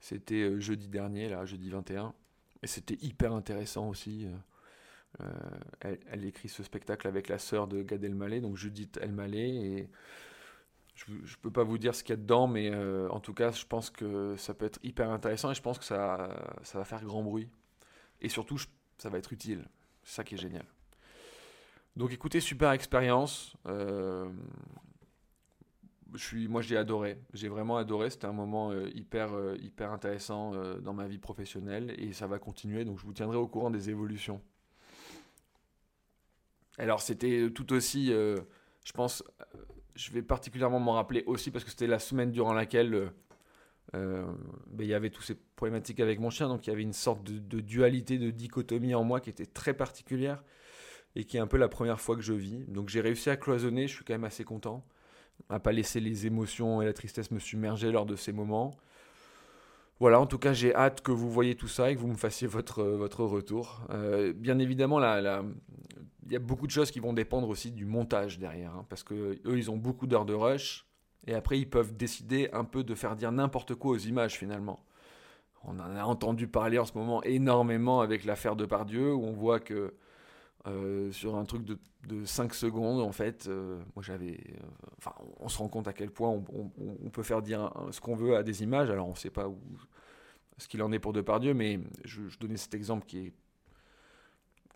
[0.00, 2.14] c'était jeudi dernier, là, jeudi 21.
[2.62, 4.26] Et c'était hyper intéressant aussi.
[5.80, 9.48] elle, elle écrit ce spectacle avec la sœur de Gad Elmaleh, donc Judith Elmaleh.
[9.48, 9.88] Et
[11.06, 13.34] je ne peux pas vous dire ce qu'il y a dedans, mais euh, en tout
[13.34, 16.28] cas, je pense que ça peut être hyper intéressant et je pense que ça,
[16.62, 17.48] ça va faire grand bruit.
[18.20, 18.58] Et surtout,
[18.98, 19.66] ça va être utile.
[20.02, 20.64] C'est ça qui est génial.
[21.96, 23.56] Donc écoutez, super expérience.
[23.66, 24.30] Euh,
[26.48, 27.18] moi j'ai adoré.
[27.32, 28.10] J'ai vraiment adoré.
[28.10, 32.84] C'était un moment euh, hyper, hyper intéressant dans ma vie professionnelle et ça va continuer.
[32.84, 34.40] Donc je vous tiendrai au courant des évolutions.
[36.78, 39.22] Alors c'était tout aussi, je pense,
[40.00, 43.06] je vais particulièrement m'en rappeler aussi parce que c'était la semaine durant laquelle euh,
[43.94, 44.24] euh,
[44.68, 46.92] ben, il y avait toutes ces problématiques avec mon chien, donc il y avait une
[46.92, 50.42] sorte de, dualité, de dichotomie en moi qui était très particulière
[51.16, 52.64] et qui est un peu la première fois que je vis.
[52.68, 54.84] Donc j'ai réussi à cloisonner, je suis quand même assez content,
[55.50, 58.76] à pas laisser les émotions et la tristesse me submerger lors de ces moments.
[59.98, 62.16] Voilà, en tout cas, j'ai hâte que vous voyez tout ça et que vous me
[62.16, 63.82] fassiez votre, votre retour.
[63.90, 65.44] Euh, bien évidemment, la-
[66.26, 69.02] il y a beaucoup de choses qui vont dépendre aussi du montage derrière, hein, parce
[69.02, 70.86] que eux, ils ont beaucoup d'heures de rush,
[71.26, 74.80] et après, ils peuvent décider un peu de faire dire n'importe quoi aux images finalement.
[75.64, 79.32] On en a entendu parler en ce moment énormément avec l'affaire de Pardieu, où on
[79.32, 79.94] voit que
[80.66, 84.32] euh, sur un truc de, de 5 secondes, en fait, euh, moi j'avais.
[84.32, 84.66] euh,
[84.98, 88.36] Enfin, on se rend compte à quel point on, peut faire dire ce qu'on veut
[88.36, 88.90] à des images.
[88.90, 89.58] Alors, on ne sait pas où,
[90.58, 93.32] ce qu'il en est pour Depardieu, mais je donnais cet exemple qui est,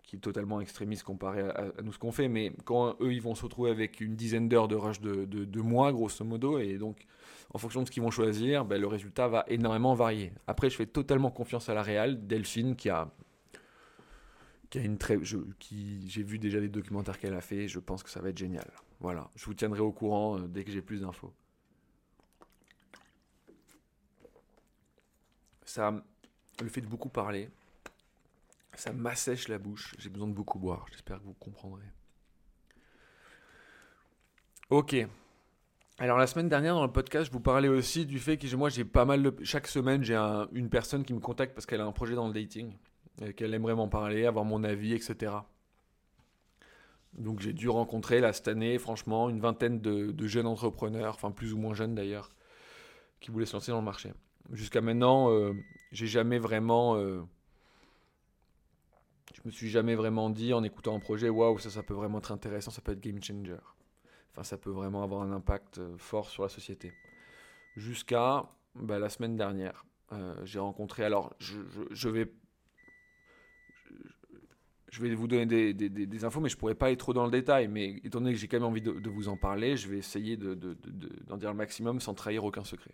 [0.05, 2.27] qui est totalement extrémiste comparé à, nous ce qu'on fait.
[2.27, 5.45] Mais quand eux, ils vont se retrouver avec une dizaine d'heures de rush de, de,
[5.45, 7.05] de mois, grosso modo, et donc
[7.53, 10.33] en fonction de ce qu'ils vont choisir, ben, le résultat va énormément varier.
[10.47, 13.11] Après, je fais totalement confiance à la réal, Delphine, qui a
[14.69, 15.17] qui a une très,
[15.59, 18.37] qui, j'ai vu déjà des documentaires qu'elle a fait, je pense que ça va être
[18.37, 18.69] génial.
[18.99, 21.33] Voilà, je vous tiendrai au courant euh, dès que j'ai plus d'infos.
[25.65, 26.03] Ça,
[26.61, 27.49] le fait de beaucoup parler,
[28.79, 29.95] ça m'assèche la bouche.
[29.99, 30.85] J'ai besoin de beaucoup boire.
[30.91, 31.85] J'espère que vous comprendrez.
[34.69, 34.95] Ok.
[35.97, 38.69] Alors la semaine dernière dans le podcast, je vous parlais aussi du fait que moi
[38.69, 39.33] j'ai pas mal de...
[39.43, 42.27] chaque semaine j'ai un- une personne qui me contacte parce qu'elle a un projet dans
[42.27, 42.73] le dating,
[43.37, 45.31] qu'elle aimerait m'en parler, avoir mon avis, etc.
[47.13, 51.31] Donc j'ai dû rencontrer là cette année, franchement, une vingtaine de, de jeunes entrepreneurs, enfin
[51.31, 52.35] plus ou moins jeunes d'ailleurs,
[53.21, 54.11] qui voulaient se lancer dans le marché.
[54.51, 55.53] Jusqu'à maintenant, euh,
[55.93, 57.21] j'ai jamais vraiment, euh,
[59.33, 62.19] je me suis jamais vraiment dit en écoutant un projet, waouh, ça, ça peut vraiment
[62.19, 63.57] être intéressant, ça peut être game changer.
[64.31, 66.93] Enfin, ça peut vraiment avoir un impact euh, fort sur la société.
[67.75, 71.03] Jusqu'à bah, la semaine dernière, euh, j'ai rencontré.
[71.03, 71.57] Alors, je,
[72.09, 72.31] vais,
[74.91, 77.67] je vais vous donner des, infos, mais je pourrais pas aller trop dans le détail.
[77.67, 80.37] Mais étant donné que j'ai quand même envie de, vous en parler, je vais essayer
[80.37, 82.93] de- de- de- de- d'en dire le maximum sans trahir aucun secret.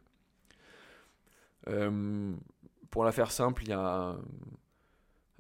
[1.68, 2.34] Euh,
[2.90, 4.18] pour la faire simple, il y a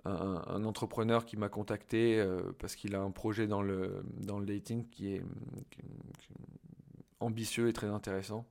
[0.05, 4.45] un, entrepreneur qui m'a contacté euh, parce qu'il a un projet dans le, dans le
[4.45, 5.23] dating qui est,
[7.19, 8.47] ambitieux et très intéressant.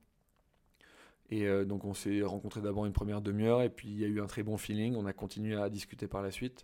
[1.31, 4.09] Et euh, donc on s'est rencontré d'abord une première demi-heure et puis il y a
[4.09, 4.95] eu un très bon feeling.
[4.97, 6.63] On a continué à discuter par la suite.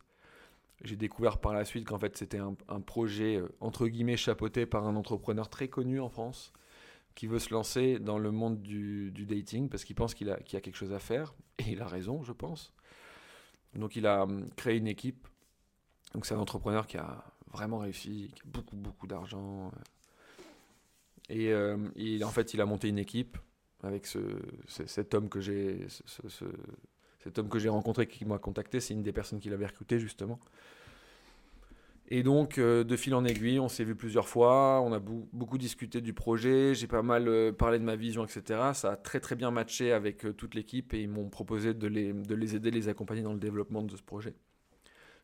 [0.85, 4.87] J'ai découvert par la suite qu'en fait c'était un, projet euh, entre guillemets chapeauté par
[4.87, 6.53] un entrepreneur très connu en France
[7.15, 10.61] qui veut se lancer dans le monde du, dating parce qu'il pense qu'il a, a
[10.61, 11.35] quelque chose à faire.
[11.59, 12.73] Et il a raison, je pense.
[13.77, 15.27] Donc il a hum, créé une équipe.
[16.15, 19.71] Donc c'est un entrepreneur qui a vraiment réussi, qui a beaucoup, beaucoup d'argent.
[21.29, 21.77] Et, euh,
[22.23, 23.37] en fait, il a monté une équipe
[23.83, 24.21] avec ce,
[24.67, 25.87] cet homme que j'ai
[27.21, 28.81] cet homme que j'ai rencontré qui m'a contacté.
[28.81, 30.39] C'est une des personnes qui l'avait recruté justement.
[32.09, 35.59] Et donc, euh, de fil en aiguille, on s'est vu plusieurs fois, on a beaucoup
[35.59, 38.71] discuté du projet, j'ai pas mal euh, parlé de ma vision, etc.
[38.75, 41.89] Ça a très très bien matché avec euh, toute l'équipe et ils m'ont proposé de
[41.89, 44.35] les, de les aider, les accompagner dans le développement de ce projet.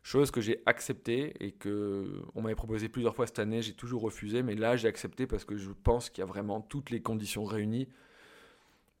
[0.01, 4.01] Chose que j'ai acceptée et que on m'avait proposé plusieurs fois cette année, j'ai toujours
[4.01, 7.01] refusé, mais là j'ai accepté parce que je pense qu'il y a vraiment toutes les
[7.01, 7.87] conditions réunies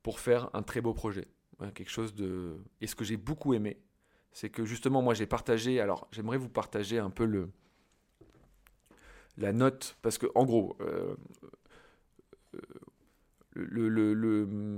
[0.03, 1.27] pour faire un très beau projet.
[1.75, 2.55] Quelque chose de...
[2.79, 3.77] Et ce que j'ai beaucoup aimé,
[4.31, 7.49] c'est que justement moi j'ai partagé, alors j'aimerais vous partager un peu le
[9.37, 11.15] la note, parce que en gros, euh,
[12.55, 12.59] euh,
[13.53, 14.77] le,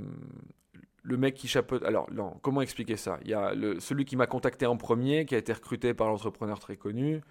[1.18, 1.84] mec qui chapeaute.
[1.84, 2.08] Alors,
[2.42, 3.20] comment expliquer ça?
[3.24, 6.60] Il y a celui qui m'a contacté en premier, qui a été recruté par l'entrepreneur
[6.60, 7.22] très connu.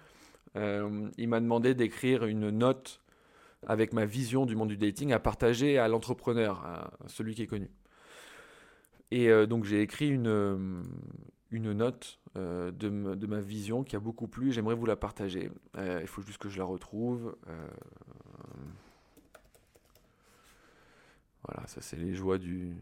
[0.55, 3.01] Euh, il m'a demandé d'écrire une note
[3.67, 7.47] avec ma vision du monde du dating à partager à l'entrepreneur, à celui qui est
[7.47, 7.69] connu.
[9.11, 10.83] Et donc j'ai écrit une
[11.51, 14.51] note euh, de, ma vision qui a beaucoup plu.
[14.51, 15.49] J'aimerais vous la partager.
[15.77, 17.35] Euh, il faut juste que je la retrouve.
[17.47, 17.67] Euh,
[21.47, 22.75] voilà, ça c'est les joies du.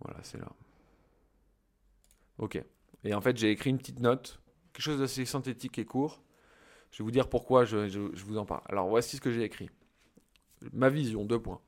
[0.00, 0.48] Voilà, c'est là.
[2.38, 2.62] Ok.
[3.04, 4.40] Et en fait, j'ai écrit une petite note,
[4.72, 6.22] quelque chose d'assez synthétique et court.
[6.92, 8.62] Je vais vous dire pourquoi je, je vous en parle.
[8.68, 9.68] Alors, voici ce que j'ai écrit.
[10.72, 11.60] Ma vision, deux points.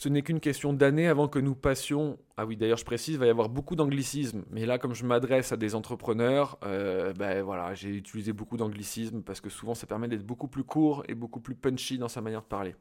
[0.00, 2.18] Ce n'est qu'une question d'années avant que nous passions.
[2.38, 4.46] Ah oui, d'ailleurs, je précise, il va y avoir beaucoup d'anglicisme.
[4.50, 9.20] Mais là, comme je m'adresse à des entrepreneurs, euh, ben voilà, j'ai utilisé beaucoup d'anglicisme
[9.20, 12.22] parce que souvent, ça permet d'être beaucoup plus court et beaucoup plus punchy dans sa
[12.22, 12.74] manière de parler.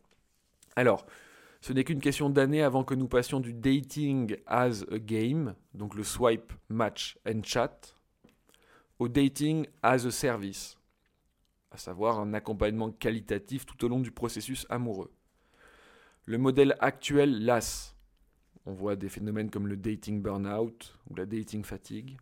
[0.78, 1.06] Alors,
[1.60, 5.96] ce n'est qu'une question d'années avant que nous passions du dating as a game, donc
[5.96, 7.96] le swipe, match and chat,
[8.98, 10.80] au dating as a service,
[11.72, 15.12] à savoir un accompagnement qualitatif tout au long du processus amoureux.
[16.30, 17.98] Le modèle actuel lasse.
[18.68, 22.20] On voit des phénomènes comme le dating burnout ou la dating fatigue.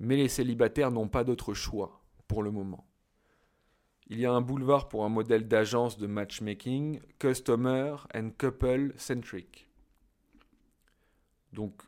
[0.00, 2.84] Mais les célibataires n'ont pas d'autre choix pour le moment.
[4.08, 9.68] Il y a un boulevard pour un modèle d'agence de matchmaking customer and couple centric.
[11.52, 11.80] Donc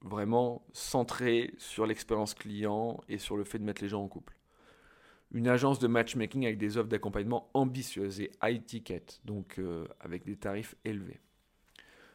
[0.00, 4.36] vraiment centré sur l'expérience client et sur le fait de mettre les gens en couple
[5.34, 10.24] une agence de matchmaking avec des offres d'accompagnement ambitieuses et high ticket, donc euh, avec
[10.24, 11.20] des tarifs élevés.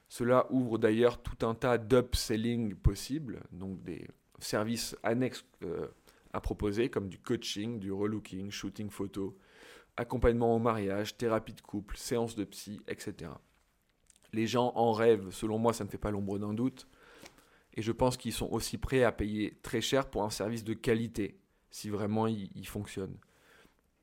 [0.08, 4.08] Cela ouvre d'ailleurs tout un tas d'upselling possibles, donc des
[4.39, 5.88] services annexes euh,
[6.32, 9.38] à proposer comme du coaching, du relooking, shooting photo,
[9.97, 13.32] accompagnement au mariage, thérapie de couple, séance de psy, etc.
[14.32, 16.88] Les gens en rêvent, selon moi ça ne fait pas l'ombre d'un doute,
[17.75, 20.73] et je pense qu'ils sont aussi prêts à payer très cher pour un service de
[20.73, 21.38] qualité
[21.71, 23.15] si vraiment il, fonctionne.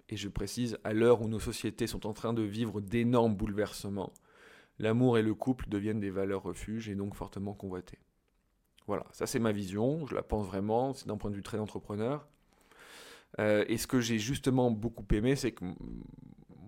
[0.08, 4.12] Et je précise, à l'heure où nos sociétés sont en train de vivre d'énormes bouleversements,
[4.78, 7.98] l'amour et le couple deviennent des valeurs refuges et donc fortement convoitées.
[8.86, 11.58] Voilà, ça c'est ma vision, je la pense vraiment, c'est d'un point de vue très
[11.58, 12.28] entrepreneur.
[13.40, 15.64] Euh, et ce que j'ai justement beaucoup aimé, c'est que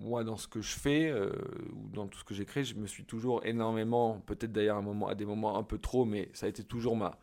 [0.00, 1.32] moi, dans ce que je fais, euh,
[1.74, 5.10] ou dans tout ce que j'ai créé, je me suis toujours énormément, peut-être d'ailleurs à,
[5.10, 7.18] à des moments un peu trop, mais ça a été toujours ma,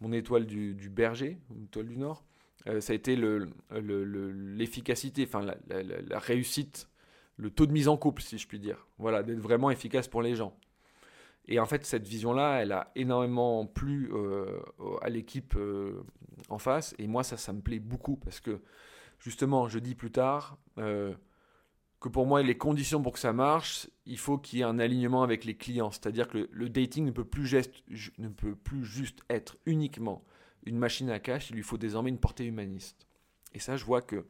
[0.00, 2.24] mon étoile du, du berger, l'étoile du Nord.
[2.68, 6.88] Euh, ça a été l'efficacité, le, enfin la, réussite,
[7.36, 8.86] le taux de mise en couple, si je puis dire.
[8.98, 10.56] Voilà, d'être vraiment efficace pour les gens.
[11.46, 14.60] Et en fait, cette vision-là, elle a énormément plu euh,
[15.02, 16.02] à l'équipe euh,
[16.48, 16.94] en face.
[16.98, 18.62] Et moi, ça, ça me plaît beaucoup parce que,
[19.18, 24.18] justement, je dis plus tard que pour moi, les conditions pour que ça marche, il
[24.18, 25.90] faut qu'il y ait un alignement avec les clients.
[25.90, 30.22] C'est-à-dire que le, dating ne peut plus juste être uniquement
[30.64, 33.06] une machine à cash, il lui faut désormais une portée humaniste.
[33.52, 34.26] Et ça, je vois que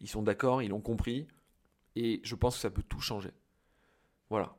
[0.00, 1.26] ils sont d'accord, ils l'ont compris,
[1.96, 3.30] et je pense que ça peut tout changer.
[4.28, 4.56] Voilà.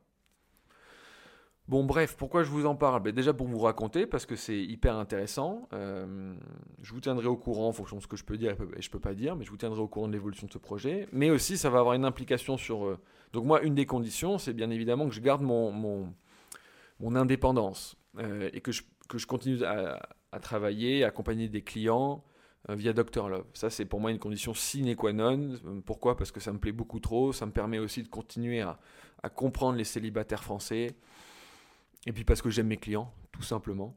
[1.67, 3.01] Bon, bref, pourquoi je vous en parle?
[3.01, 5.67] Ben, Déjà pour vous raconter, parce que c'est hyper intéressant.
[5.73, 6.35] Euh,
[6.83, 8.89] je vous tiendrai au courant en fonction de ce que je peux dire et je
[8.91, 11.07] peux pas dire, mais je vous tiendrai au courant de l'évolution de ce projet.
[11.11, 12.85] Mais aussi, ça va avoir une implication sur.
[12.85, 12.99] Euh,
[13.33, 16.13] donc, moi, une des conditions, c'est bien évidemment que je garde mon, mon,
[16.99, 19.99] mon indépendance euh, et que je, que je continue à,
[20.35, 22.21] à travailler, accompagner des clients
[22.69, 23.45] euh, via Dr Love.
[23.53, 25.55] Ça, c'est pour moi une condition sine qua non.
[25.85, 26.17] Pourquoi?
[26.17, 27.31] Parce que ça me plaît beaucoup trop.
[27.31, 28.77] Ça me permet aussi de continuer à,
[29.33, 30.93] comprendre les célibataires français.
[32.05, 33.95] Et puis parce que j'aime mes clients, tout simplement.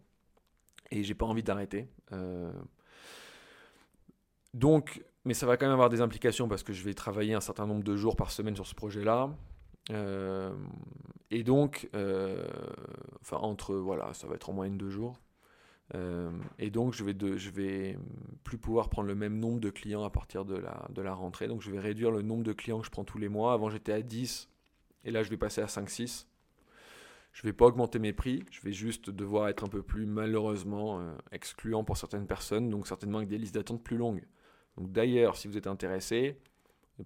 [0.92, 1.88] Et j'ai pas envie d'arrêter.
[2.12, 2.52] Euh,
[4.54, 7.40] donc, mais ça va quand même avoir des implications parce que je vais travailler un
[7.40, 9.28] certain nombre de jours par semaine sur ce projet-là.
[11.30, 15.18] et donc, enfin entre voilà, ça va être en moyenne deux jours.
[15.94, 17.98] Et donc, je vais, vais
[18.44, 21.48] plus pouvoir prendre le même nombre de clients à partir de la, rentrée.
[21.48, 23.52] Donc, je vais réduire le nombre de clients que je prends tous les mois.
[23.52, 24.48] Avant, j'étais à 10
[25.04, 26.26] et là, je vais passer à 5-6.
[27.32, 30.06] Je ne vais pas augmenter mes prix, je vais juste devoir être un peu plus
[30.06, 34.26] malheureusement euh, excluant pour certaines personnes, donc certainement avec des listes d'attente plus longues.
[34.76, 36.40] Donc d'ailleurs, si vous êtes intéressé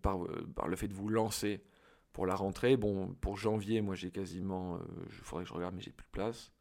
[0.00, 1.62] par, euh, le fait de vous lancer
[2.12, 5.74] pour la rentrée, bon, pour janvier, moi j'ai quasiment, il euh, faudrait que je regarde,
[5.74, 6.52] mais j'ai plus de place.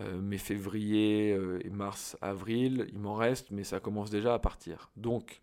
[0.00, 1.30] Mais février
[1.64, 4.90] et mars, avril, il m'en reste, mais ça commence déjà à partir.
[4.96, 5.40] Donc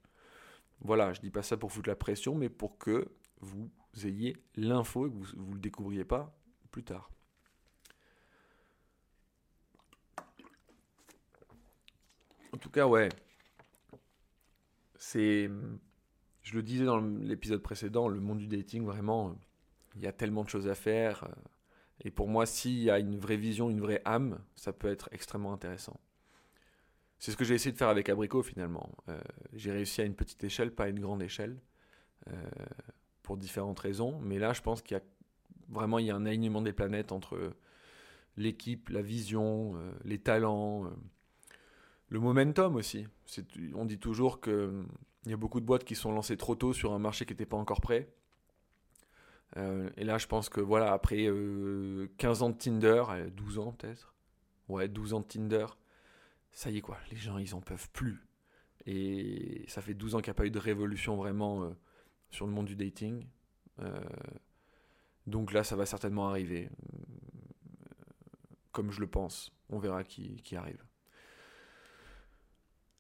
[0.82, 3.08] voilà, je dis pas ça pour foutre la pression, mais pour que
[3.40, 3.70] vous
[4.04, 6.36] ayez l'info et que vous ne le découvriez pas
[6.72, 7.10] plus tard.
[12.54, 13.10] En tout cas, ouais.
[14.96, 15.50] C'est.
[16.44, 19.36] Je le disais dans l'épisode précédent, le monde du dating, vraiment,
[19.96, 21.28] il y a tellement de choses à faire.
[22.04, 25.10] Et pour moi, s'il y a une vraie vision, une vraie âme, ça peut être
[25.12, 26.00] extrêmement intéressant.
[27.20, 28.92] C'est ce que j'ai essayé de faire avec Abricot finalement.
[29.08, 29.18] Euh,
[29.54, 31.58] j'ai réussi à une petite échelle, pas à une grande échelle,
[32.28, 32.34] euh,
[33.22, 34.20] pour différentes raisons.
[34.20, 35.04] Mais là, je pense qu'il y a
[35.70, 37.54] vraiment il y a un alignement des planètes entre
[38.36, 40.92] l'équipe, la vision, euh, les talents,
[42.10, 43.08] le momentum aussi.
[43.74, 44.84] On dit toujours qu'il
[45.28, 47.46] y a beaucoup de boîtes qui sont lancées trop tôt sur un marché qui n'était
[47.46, 48.10] pas encore prêt.
[49.58, 51.30] Euh, et là, je pense que voilà, après
[52.18, 53.04] 15 ans de Tinder,
[53.36, 54.14] 12 ans peut-être,
[54.70, 55.68] ouais, 12 ans de Tinder,
[56.52, 58.28] ça y est quoi, les gens ils en peuvent plus.
[58.86, 61.74] Et ça fait 12 ans qu'il n'y a pas eu de révolution vraiment
[62.32, 63.28] sur le monde du dating.
[65.28, 66.70] Donc là, ça va certainement arriver.
[68.72, 69.52] Comme je le pense.
[69.70, 70.84] On verra qui, arrive.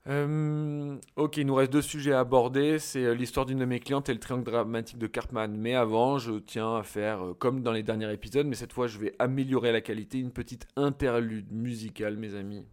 [0.07, 2.79] Euh, ok, il nous reste deux sujets à aborder.
[2.79, 5.55] C'est euh, l'histoire d'une de mes clientes et le triangle dramatique de Cartman.
[5.55, 8.87] Mais avant, je tiens à faire, euh, comme dans les derniers épisodes, mais cette fois,
[8.87, 12.65] je vais améliorer la qualité, une petite interlude musicale, mes amis.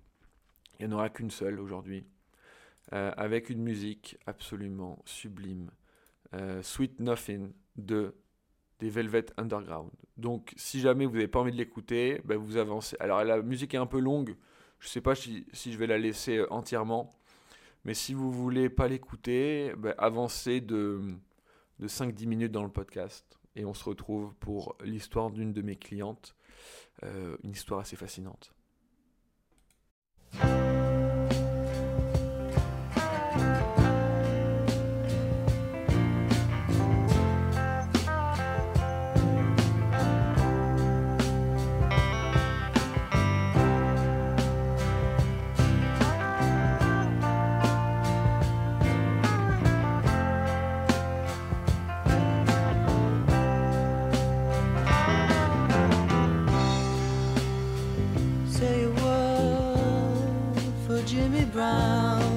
[0.79, 2.05] Il n'y en aura qu'une seule aujourd'hui.
[2.93, 5.71] avec une musique absolument sublime.
[6.62, 8.14] Sweet Nothing de
[8.81, 9.90] des Velvet Underground.
[10.16, 12.97] Donc si jamais vous n'avez pas envie de l'écouter, ben vous avancez.
[12.99, 14.37] Alors la musique est un peu longue,
[14.81, 17.12] je ne sais pas si, je vais la laisser entièrement,
[17.85, 21.01] mais si vous voulez pas l'écouter, ben avancez de,
[21.79, 23.38] de 5-10 minutes dans le podcast.
[23.57, 26.37] Et on se retrouve pour l'histoire d'une de mes clientes,
[27.03, 28.53] euh, une histoire assez fascinante.
[61.11, 62.30] Jimmy Brown.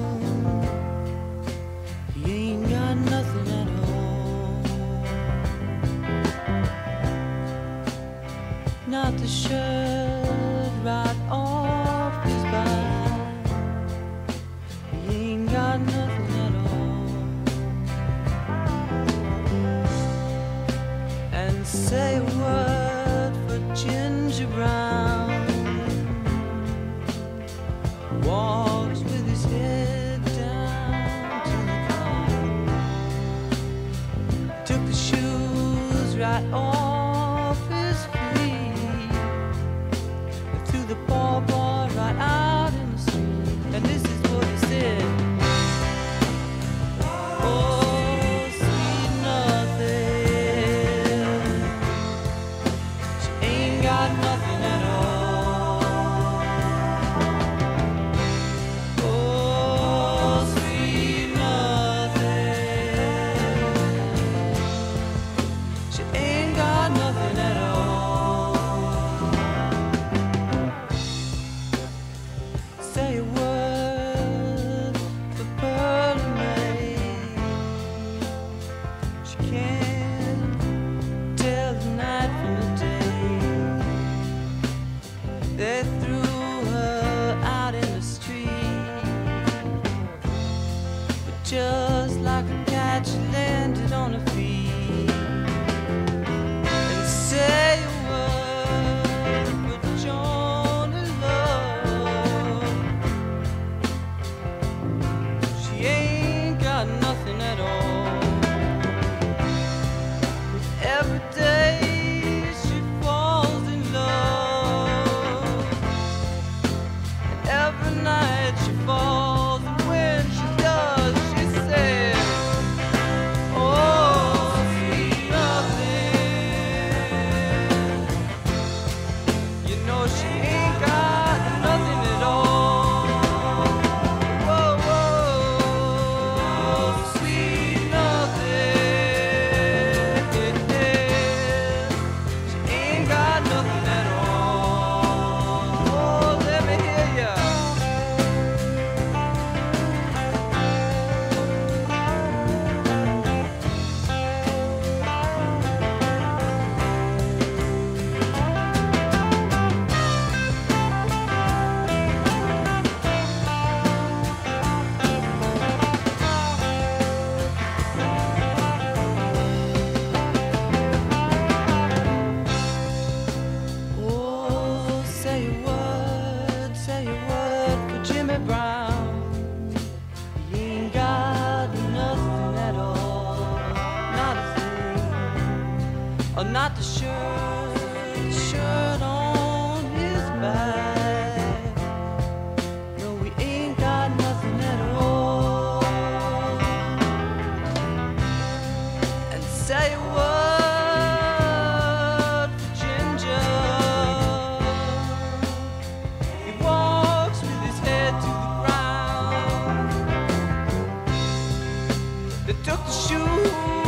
[212.62, 213.83] Took the shoes,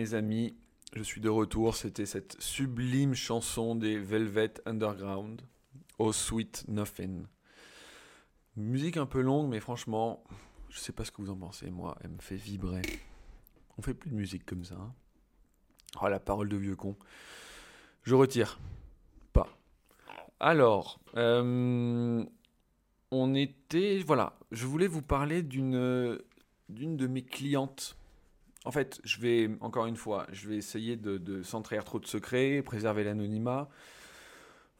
[0.00, 0.56] mes amis,
[0.94, 1.76] je suis de retour.
[1.76, 5.42] C'était cette sublime chanson des Velvet Underground,
[5.98, 7.26] Oh Sweet Nothing.
[8.56, 10.24] Musique un peu longue, mais franchement,
[10.70, 11.70] je sais pas ce que vous en pensez.
[11.70, 12.80] Moi, elle me fait vibrer.
[13.76, 14.76] On fait plus de musique comme ça.
[14.76, 14.94] hein.
[16.00, 16.96] Oh la parole de vieux con.
[18.02, 18.58] Je retire.
[19.34, 19.48] Pas.
[20.38, 22.24] Alors, euh,
[23.10, 24.02] on était.
[24.06, 26.18] Voilà, je voulais vous parler d'une
[26.70, 27.98] d'une de mes clientes.
[28.64, 31.42] En fait, je vais, encore une fois, je vais essayer de, de
[31.82, 33.68] trop de secrets, préserver l'anonymat,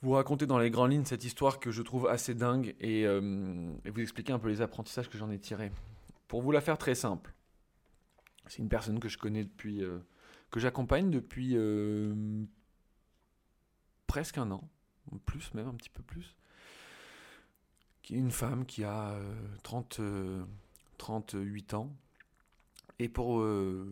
[0.02, 3.72] vous raconter dans les grandes lignes cette histoire que je trouve assez dingue et, euh,
[3.84, 5.72] et vous expliquer un peu les apprentissages que j'en ai tirés.
[6.28, 7.34] Pour vous la faire très simple,
[8.46, 9.98] c'est une personne que je connais depuis, euh,
[10.50, 12.14] que j'accompagne depuis euh,
[14.06, 14.68] presque un an,
[15.24, 16.36] plus même, un petit peu plus,
[18.02, 20.44] qui est une femme qui a euh, 30, euh,
[20.98, 21.94] 38 ans.
[23.00, 23.86] Et pour, euh,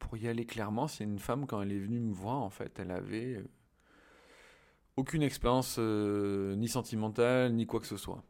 [0.00, 2.80] pour y aller clairement, c'est une femme, quand elle est venue me voir, en fait,
[2.80, 3.48] elle avait euh,
[4.96, 8.24] aucune expérience euh, ni sentimentale, ni quoi que ce soit.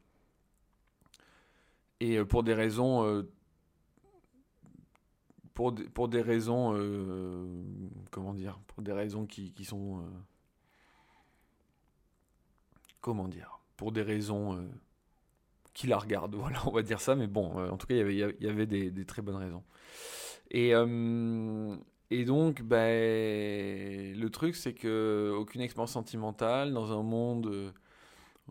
[1.99, 3.26] Et pour des raisons,
[5.55, 6.72] pour, pour des raisons,
[8.11, 10.03] comment dire, pour des raisons qui, qui sont,
[13.03, 14.66] comment dire, pour des raisons
[15.75, 18.14] qui la regardent, voilà, on va dire ça, mais bon, euh, en tout cas, il
[18.14, 19.64] y avait- des, très bonnes raisons.
[20.51, 21.77] Et, euh,
[22.27, 27.73] donc, ben, le truc, c'est que aucune expérience sentimentale dans un monde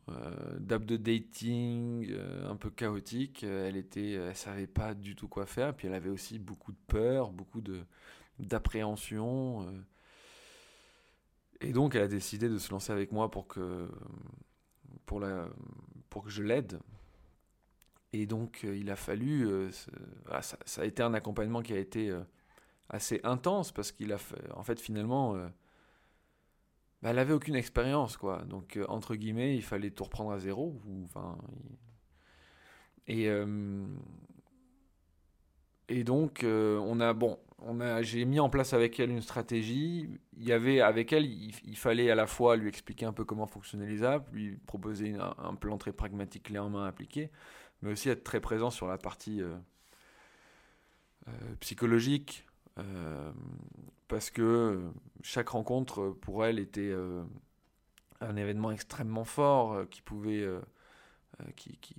[0.09, 5.27] euh, d'app de dating euh, un peu chaotique, elle était, elle savait pas du tout
[5.27, 5.75] quoi faire.
[5.75, 7.81] Puis elle avait aussi beaucoup de peur, beaucoup de
[8.39, 9.67] d'appréhension.
[11.61, 13.89] et donc, elle a décidé de se lancer avec moi pour que
[16.09, 16.79] pour que je l'aide.
[18.13, 19.47] Et donc, euh, il a fallu.
[19.47, 19.69] euh,
[20.25, 22.21] voilà, ça, a été un accompagnement qui a été euh,
[22.89, 24.17] assez intense parce qu'il a
[24.55, 25.35] en fait, finalement,
[27.01, 28.43] bah, elle avait aucune expérience, quoi.
[28.45, 30.81] Donc, entre guillemets, il fallait tout reprendre à zéro.
[33.07, 33.27] Et,
[35.87, 40.09] et donc, on a, bon, on a, j'ai mis en place avec elle une stratégie.
[40.37, 43.47] Il y avait, avec elle, il, fallait à la fois lui expliquer un peu comment
[43.47, 47.29] fonctionnaient les apps, lui proposer un, un plan très pragmatique, clé en main à appliquer,
[47.81, 49.55] mais aussi être très présent sur la partie euh,
[51.27, 52.45] euh, psychologique,
[52.77, 53.31] euh,
[54.07, 54.81] parce que
[55.21, 56.93] chaque rencontre pour elle était
[58.21, 60.47] un événement extrêmement fort qui pouvait
[61.55, 61.95] qui, qui,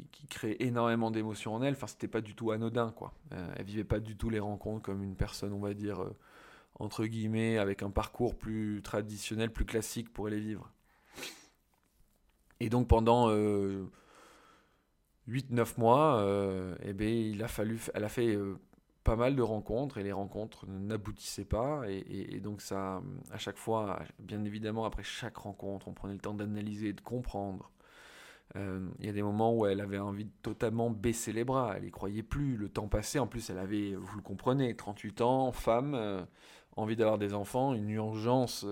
[0.59, 1.74] énormément d'émotions en elle.
[1.74, 3.14] Enfin, c'était pas du tout anodin, quoi.
[3.33, 6.05] Euh, elle vivait pas du tout les rencontres comme une personne, on va dire,
[6.78, 10.70] entre guillemets, avec un parcours plus traditionnel, plus classique pourrait les vivre.
[12.59, 13.28] Et donc pendant
[15.31, 18.57] 8-9 mois, euh, eh ben, il a fallu, elle a fait euh,
[19.05, 21.83] pas mal de rencontres et les rencontres n'aboutissaient pas.
[21.89, 23.03] Et, et- et donc ça,
[23.33, 27.70] à chaque fois, bien évidemment, après chaque rencontre, on prenait le temps d'analyser, de comprendre.
[28.57, 31.74] Euh, Il y a des moments où elle avait envie de totalement baisser les bras,
[31.76, 35.20] elle y croyait plus, le temps passait, en plus elle avait, vous le comprenez, 38
[35.20, 36.26] ans, femme,
[36.76, 38.66] envie d'avoir des enfants, une urgence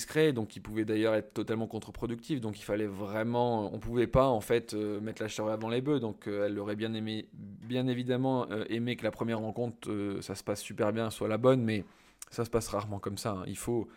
[0.00, 4.06] se crée, donc qui pouvait d'ailleurs être totalement contre-productive, donc il fallait vraiment, on pouvait
[4.06, 6.94] pas en fait euh, mettre la charrue avant les bœufs, donc euh, elle aurait bien
[6.94, 11.28] aimé, bien évidemment euh, aimé que la première rencontre, ça se passe super bien, soit
[11.28, 11.84] la bonne, mais
[12.30, 13.44] ça se passe rarement comme ça, hein.
[13.46, 13.88] il faut...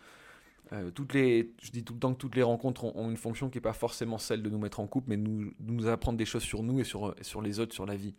[0.96, 3.58] Toutes les, je dis tout le temps que toutes les rencontres ont, une fonction qui
[3.58, 6.42] n'est pas forcément celle de nous mettre en couple, mais nous, nous apprendre des choses
[6.42, 8.16] sur nous et sur, sur les autres, sur la vie.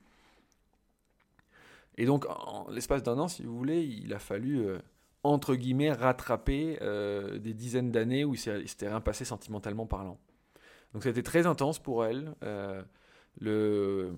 [1.97, 4.65] Et donc, en l'espace d'un an, si vous voulez, il a fallu,
[5.23, 10.19] entre guillemets, rattraper euh, des dizaines d'années où il s'était rien passé sentimentalement parlant.
[10.93, 12.35] Donc, c'était très intense pour elle.
[12.43, 12.81] Euh,
[13.39, 14.13] le...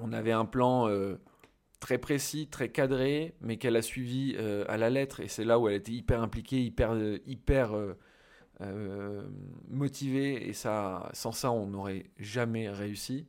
[0.00, 1.16] On avait un plan euh,
[1.80, 4.36] très précis, très cadré, mais qu'elle a suivi
[4.68, 5.20] à la lettre.
[5.20, 6.94] Et c'est là où elle était hyper impliquée, hyper,
[7.26, 7.72] hyper
[9.68, 10.48] motivée.
[10.48, 13.26] Et ça, sans ça, on n'aurait jamais réussi.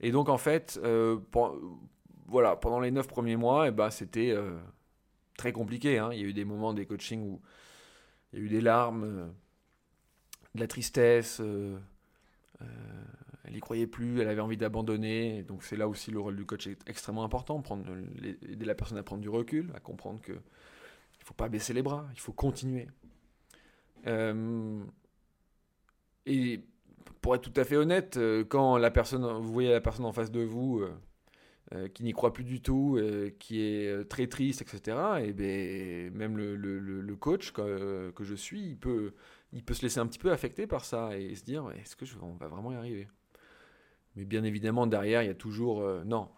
[0.00, 0.80] Et donc, en fait,
[2.26, 4.34] voilà, pendant les neuf premiers mois, eh ben, c'était
[5.40, 5.98] très compliqué.
[5.98, 6.10] hein.
[6.12, 7.40] Il y a eu des moments des coachings où
[8.32, 9.26] il y a eu des larmes, euh,
[10.54, 11.40] de la tristesse.
[11.40, 11.78] euh,
[12.60, 12.66] euh,
[13.44, 15.42] elle n'y croyait plus, elle avait envie d'abandonner.
[15.44, 17.84] Donc c'est là aussi le rôle du coach est extrêmement important, prendre,
[18.42, 22.06] la personne à prendre du recul, à comprendre que il faut pas baisser les bras,
[22.12, 22.88] il faut continuer.
[26.26, 26.60] Et
[27.22, 28.18] pour être tout à fait honnête,
[28.50, 30.84] quand la personne, vous voyez la personne en face de vous
[31.72, 35.32] euh, qui n'y croit plus du tout, euh, qui est euh, très triste, etc., et
[35.32, 39.12] ben, même le, coach que, je suis, il peut,
[39.52, 42.04] il peut se laisser un petit peu affecter par ça et se dire est-ce que
[42.22, 43.08] on va vraiment y arriver?
[44.16, 46.28] Mais bien évidemment, derrière, il y a toujours non.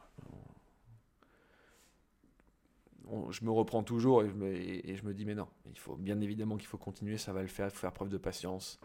[3.09, 5.79] On- je me reprends toujours et je, me, et je me dis mais non, il
[5.79, 8.19] faut bien évidemment qu'il faut continuer, ça va le faire, il faut faire preuve de
[8.19, 8.79] patience.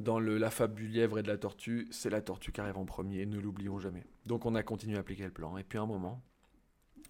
[0.00, 2.76] Dans le, la fable du lièvre et de la tortue, c'est la tortue qui arrive
[2.76, 4.04] en premier, ne l'oublions jamais.
[4.26, 5.56] Donc on a continué à appliquer le plan.
[5.56, 6.20] Et puis à un moment,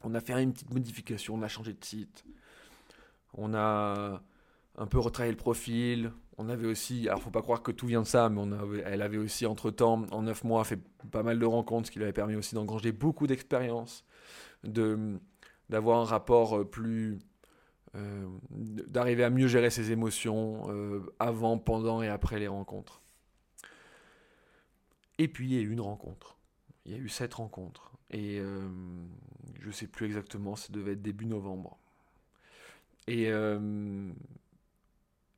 [0.03, 2.25] on a fait une petite modification, on a changé de site.
[3.33, 4.23] On a
[4.77, 6.13] un peu retravaillé le profil.
[6.37, 8.43] On avait aussi, alors faut pas croire que tout vient de ça, mais
[8.85, 10.81] elle avait aussi entre-temps, en neuf mois, fait
[11.11, 14.05] pas mal de rencontres, ce qui lui avait permis aussi d'engranger beaucoup d'expérience,
[14.65, 15.19] de,
[15.71, 17.19] d'avoir un rapport euh, plus...
[17.97, 23.03] euh, d'arriver à mieux gérer ses émotions euh, avant, pendant et après les rencontres.
[25.19, 26.37] Et puis il y a eu une rencontre.
[26.87, 27.93] Il y a eu sept rencontres.
[28.11, 28.69] Et euh,
[29.61, 31.79] je sais plus exactement, ça devait être début novembre.
[33.07, 33.31] Et,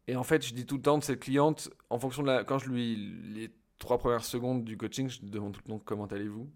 [0.07, 2.45] et en fait, je dis tout le temps de cette cliente, en fonction de la.
[2.45, 2.95] Quand je lui.
[3.35, 6.49] Les trois premières secondes du coaching, je demande tout le temps comment allez-vous.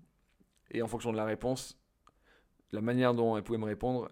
[0.70, 1.76] Et en fonction de la réponse,
[2.70, 4.08] la manière dont elle pouvait me répondre,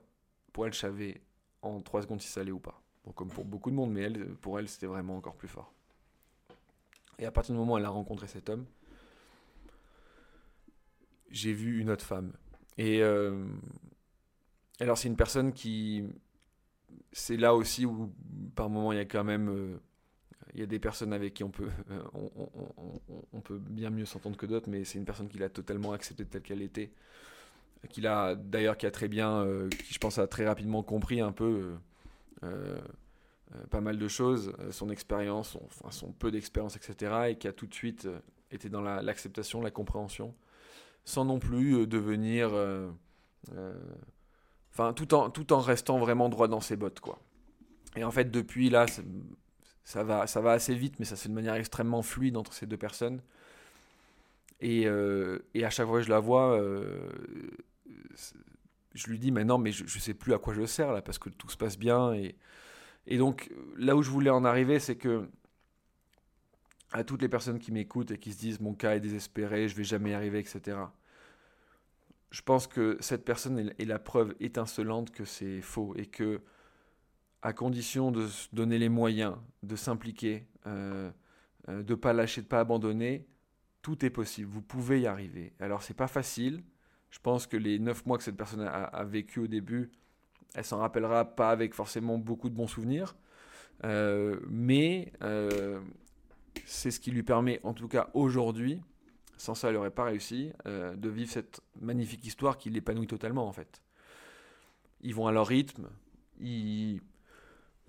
[0.52, 1.22] pour elle, je savais
[1.68, 2.82] en trois secondes si ça allait ou pas.
[3.04, 5.72] Bon, comme pour beaucoup de monde, mais elle, pour elle, c'était vraiment encore plus fort.
[7.18, 8.64] Et à partir du moment où elle a rencontré cet homme,
[11.30, 12.32] j'ai vu une autre femme.
[12.76, 13.44] Et euh,
[14.80, 16.04] alors, c'est une personne qui.
[17.12, 18.12] C'est là aussi où,
[18.54, 19.48] par moment, il y a quand même.
[19.48, 19.76] euh,
[20.54, 21.68] il y a des personnes avec qui on peut,
[22.14, 23.00] on-
[23.32, 26.24] on peut bien mieux s'entendre que d'autres, mais c'est une personne qui l'a totalement acceptée
[26.26, 26.92] telle qu'elle était.
[27.88, 31.20] Qu'il a d'ailleurs, qui a très bien, euh, qui je pense a très rapidement compris
[31.20, 31.76] un peu
[32.42, 32.76] euh,
[33.54, 35.56] euh, pas mal de choses, son expérience,
[35.90, 37.30] son, peu d'expérience, etc.
[37.30, 38.08] Et qui a tout de suite
[38.50, 40.34] été dans la- l'acceptation, la, compréhension,
[41.04, 42.50] sans non plus devenir.
[44.72, 47.18] Enfin, tout en, tout en restant vraiment droit dans ses bottes, quoi.
[47.96, 49.04] Et en fait, depuis là, c'est-
[49.84, 52.66] ça va, ça va assez vite, mais ça fait de manière extrêmement fluide entre ces
[52.66, 53.20] deux personnes.
[54.60, 54.82] Et,
[55.54, 57.67] et à chaque fois que je la vois, c'est-
[58.94, 61.02] je lui dis, mais non, mais je, je sais plus à quoi je sers là,
[61.02, 62.12] parce que tout se passe bien.
[62.14, 62.36] Et,
[63.06, 65.28] et donc, là où je voulais en arriver, c'est que
[66.92, 69.76] à toutes les personnes qui m'écoutent et qui se disent, mon cas est désespéré, je
[69.76, 70.78] vais jamais y arriver, etc.
[72.30, 76.40] Je pense que cette personne est, la preuve étincelante que c'est faux et que,
[77.42, 81.10] à condition de se donner les moyens, de s'impliquer, euh,
[81.68, 83.26] euh, de pas lâcher, de pas abandonner,
[83.82, 84.50] tout est possible.
[84.50, 85.52] Vous pouvez y arriver.
[85.60, 86.62] Alors c'est pas facile.
[87.10, 89.90] Je pense que les neuf mois que cette personne a, vécu au début,
[90.54, 93.14] elle s'en rappellera pas avec forcément beaucoup de bons souvenirs,
[93.84, 95.80] Euh, mais euh,
[96.64, 98.80] c'est ce qui lui permet, en tout cas aujourd'hui,
[99.36, 103.46] sans ça elle n'aurait pas réussi, euh, de vivre cette magnifique histoire qui l'épanouit totalement
[103.46, 103.80] en fait.
[105.00, 105.88] Ils vont à leur rythme,
[106.40, 107.00] ils,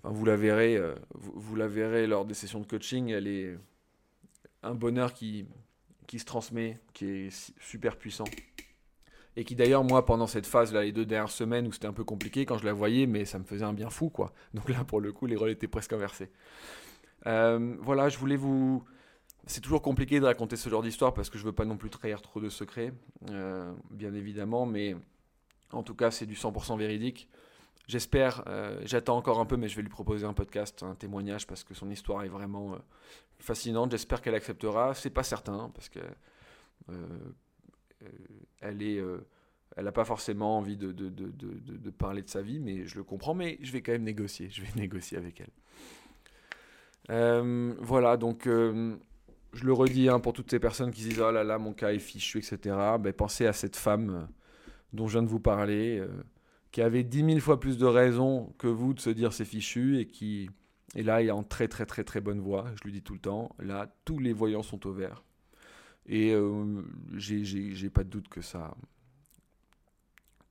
[0.04, 3.08] vous la verrez, lors des sessions de coaching.
[3.08, 3.58] Elle est
[4.62, 5.46] un bonheur qui,
[6.16, 8.24] se transmet, qui est super puissant.
[9.36, 11.92] Et qui d'ailleurs, moi, pendant cette phase, là, les deux dernières semaines où c'était un
[11.92, 14.32] peu compliqué, quand je la voyais, mais ça me faisait un bien fou, quoi.
[14.54, 16.30] Donc là, pour le coup, les rôles étaient presque inversés.
[17.26, 18.84] Euh, voilà, je voulais vous...
[19.46, 21.88] C'est toujours compliqué de raconter ce genre d'histoire parce que je veux pas non plus
[21.88, 22.92] trahir trop de secrets,
[23.30, 24.94] euh, bien évidemment, mais
[25.72, 27.28] en tout cas, c'est du 100% véridique.
[27.88, 31.46] J'espère, euh, j'attends encore un peu, mais je vais lui proposer un podcast, un témoignage,
[31.46, 32.76] parce que son histoire est vraiment
[33.38, 33.90] fascinante.
[33.92, 34.94] J'espère qu'elle acceptera.
[34.94, 36.00] C'est pas certain, parce que
[38.60, 39.18] elle est, euh,
[39.76, 43.34] elle n'a pas forcément envie de, parler de sa vie, mais je le comprends.
[43.34, 44.48] Mais je vais quand même négocier.
[44.50, 45.50] Je vais négocier avec elle.
[47.10, 48.96] Euh, voilà, donc euh,
[49.52, 51.72] je le redis hein, pour toutes ces personnes qui se disent oh là là, mon
[51.72, 52.76] cas est fichu, etc.
[53.00, 54.26] Ben, pensez à cette femme euh,
[54.92, 55.98] dont je viens de vous parler.
[55.98, 56.08] euh,
[56.70, 59.98] qui avait 10 000 fois plus de raisons que vous de se dire c'est fichu
[59.98, 60.48] et qui
[60.94, 63.20] et là est en très très très très bonne voie, je lui dis tout le
[63.20, 65.24] temps, là tous les voyants sont au vert
[66.06, 66.82] et euh,
[67.14, 68.76] j'ai- pas de doute que ça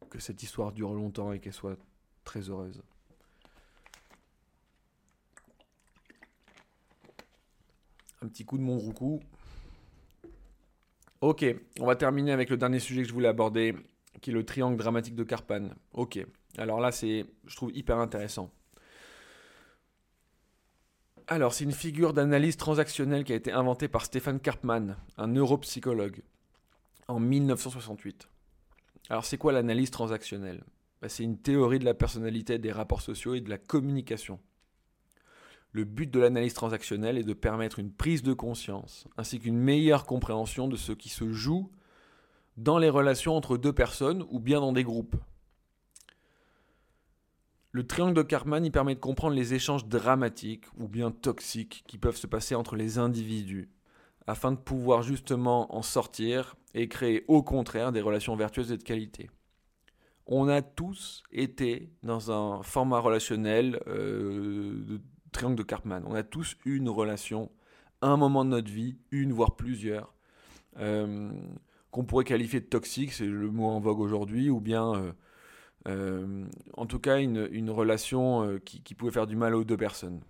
[0.09, 1.77] que cette histoire dure longtemps et qu'elle soit
[2.23, 2.81] très heureuse.
[8.21, 9.19] Un petit coup de mon roucou.
[11.21, 11.45] Ok,
[11.79, 13.75] on va terminer avec le dernier sujet que je voulais aborder,
[14.21, 15.69] qui est le triangle dramatique de Carpan.
[15.93, 16.19] Ok,
[16.57, 18.51] alors là, c'est, je trouve hyper intéressant.
[21.31, 26.23] Alors, c'est une figure d'analyse transactionnelle qui a été inventée par Stéphane Karpman, un neuropsychologue,
[27.07, 28.27] en 1968.
[29.11, 30.63] Alors, c'est quoi l'analyse transactionnelle?
[31.03, 34.39] Bah, C'est une théorie de la personnalité, des rapports sociaux et de la communication.
[35.71, 40.07] Le but de l'analyse transactionnelle est de permettre une prise de conscience, ainsi qu'une meilleure
[40.07, 41.69] compréhension de ce qui se joue
[42.57, 45.15] dans les relations entre deux personnes ou bien dans des groupes.
[47.71, 51.99] Le triangle de Karpman y permet de comprendre les échanges dramatiques ou bien toxiques qui
[51.99, 53.69] peuvent se passer entre les individus,
[54.25, 58.83] afin de pouvoir justement en sortir et créer au contraire des relations vertueuses et de
[58.83, 59.29] qualité.
[60.25, 65.01] On a tous été dans un format relationnel euh, de
[65.31, 66.03] triangle de Karpman.
[66.05, 67.51] On a tous eu une relation,
[68.01, 70.15] un moment de notre vie, une voire plusieurs,
[70.77, 71.31] euh,
[71.91, 75.11] qu'on pourrait qualifier de toxique, c'est le mot en vogue aujourd'hui, ou bien euh,
[75.87, 79.77] euh, en tout cas une, relation euh, qui, qui pouvait faire du mal aux deux
[79.77, 80.21] personnes.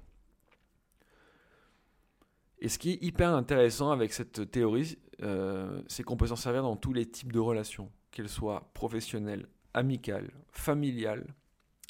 [2.62, 6.62] Et ce qui est hyper intéressant avec cette théorie, euh, c'est qu'on peut s'en servir
[6.62, 11.34] dans tous les types de relations, qu'elles soient professionnelles, amicales, familiales,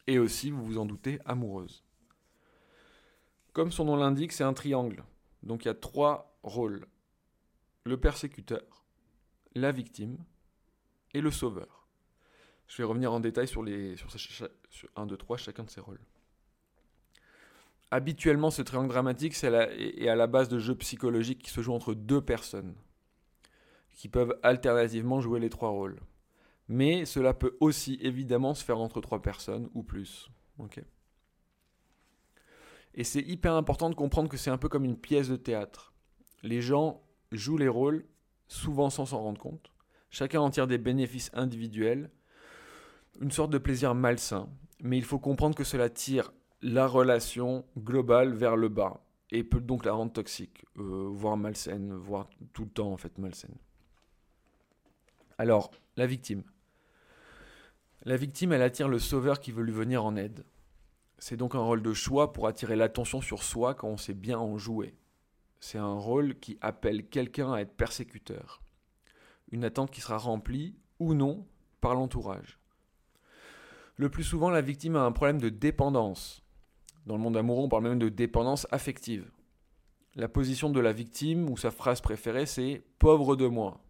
[0.08, 1.84] et aussi, vous vous en doutez, amoureuses.
[3.54, 5.04] Comme son nom l'indique, c'est un triangle.
[5.44, 6.86] Donc il y a trois rôles.
[7.84, 8.86] Le persécuteur,
[9.56, 10.18] la victime
[11.14, 11.79] et le sauveur.
[12.70, 14.10] Je vais revenir en détail sur, les, sur,
[14.70, 16.00] sur 1, 2, 3, chacun de ces rôles.
[17.90, 21.96] Habituellement, ce triangle dramatique est à la base de jeux psychologiques qui se jouent entre
[21.96, 22.76] deux personnes,
[23.96, 26.00] qui peuvent alternativement jouer les trois rôles.
[26.68, 30.30] Mais cela peut aussi évidemment se faire entre trois personnes ou plus.
[32.94, 35.92] Et c'est hyper important de comprendre que c'est un peu comme une pièce de théâtre.
[36.44, 37.02] Les gens
[37.32, 38.06] jouent les rôles,
[38.48, 39.72] souvent sans s'en rendre compte,
[40.12, 42.10] Chacun en tire des bénéfices individuels,
[43.20, 44.50] une sorte de plaisir malsain,
[44.82, 46.32] mais il faut comprendre que cela tire
[46.62, 51.94] la relation globale vers le bas et peut donc la rendre toxique, euh, voire malsaine,
[51.94, 53.56] voire tout le temps en fait malsaine.
[55.38, 56.44] Alors, la victime.
[58.04, 60.46] La victime, elle attire le sauveur qui veut lui venir en aide.
[61.18, 64.40] C'est donc un rôle de choix pour attirer l'attention sur soi quand on sait bien
[64.40, 64.96] en jouer.
[65.60, 68.62] C'est un rôle qui appelle quelqu'un à être persécuteur.
[69.52, 71.46] Une attente qui sera remplie, ou non,
[71.82, 72.60] par l'entourage.
[74.00, 76.42] Le plus souvent, la victime a un problème de dépendance.
[77.06, 79.30] Dans le monde amoureux, on parle même de dépendance affective.
[80.16, 83.84] La position de la victime, ou sa phrase préférée, c'est pauvre de moi.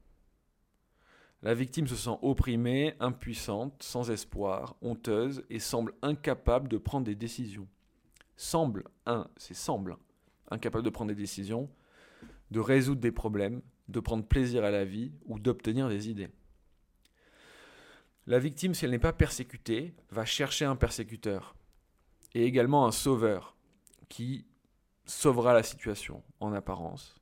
[1.43, 7.13] La victime se sent opprimée, impuissante, sans espoir, honteuse et semble incapable de prendre des
[7.13, 7.67] décisions.
[8.35, 9.95] Semble, un, c'est semble,
[10.49, 11.69] incapable de prendre des décisions,
[12.49, 16.31] de résoudre des problèmes, de prendre plaisir à la vie ou d'obtenir des idées.
[18.29, 21.55] La victime, si elle n'est pas persécutée, va chercher un persécuteur
[22.35, 23.57] et également un sauveur
[24.07, 24.45] qui
[25.07, 27.19] sauvera la situation en apparence,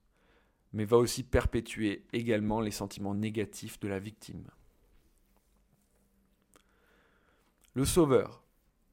[0.73, 4.49] mais va aussi perpétuer également les sentiments négatifs de la victime.
[7.73, 8.43] Le sauveur,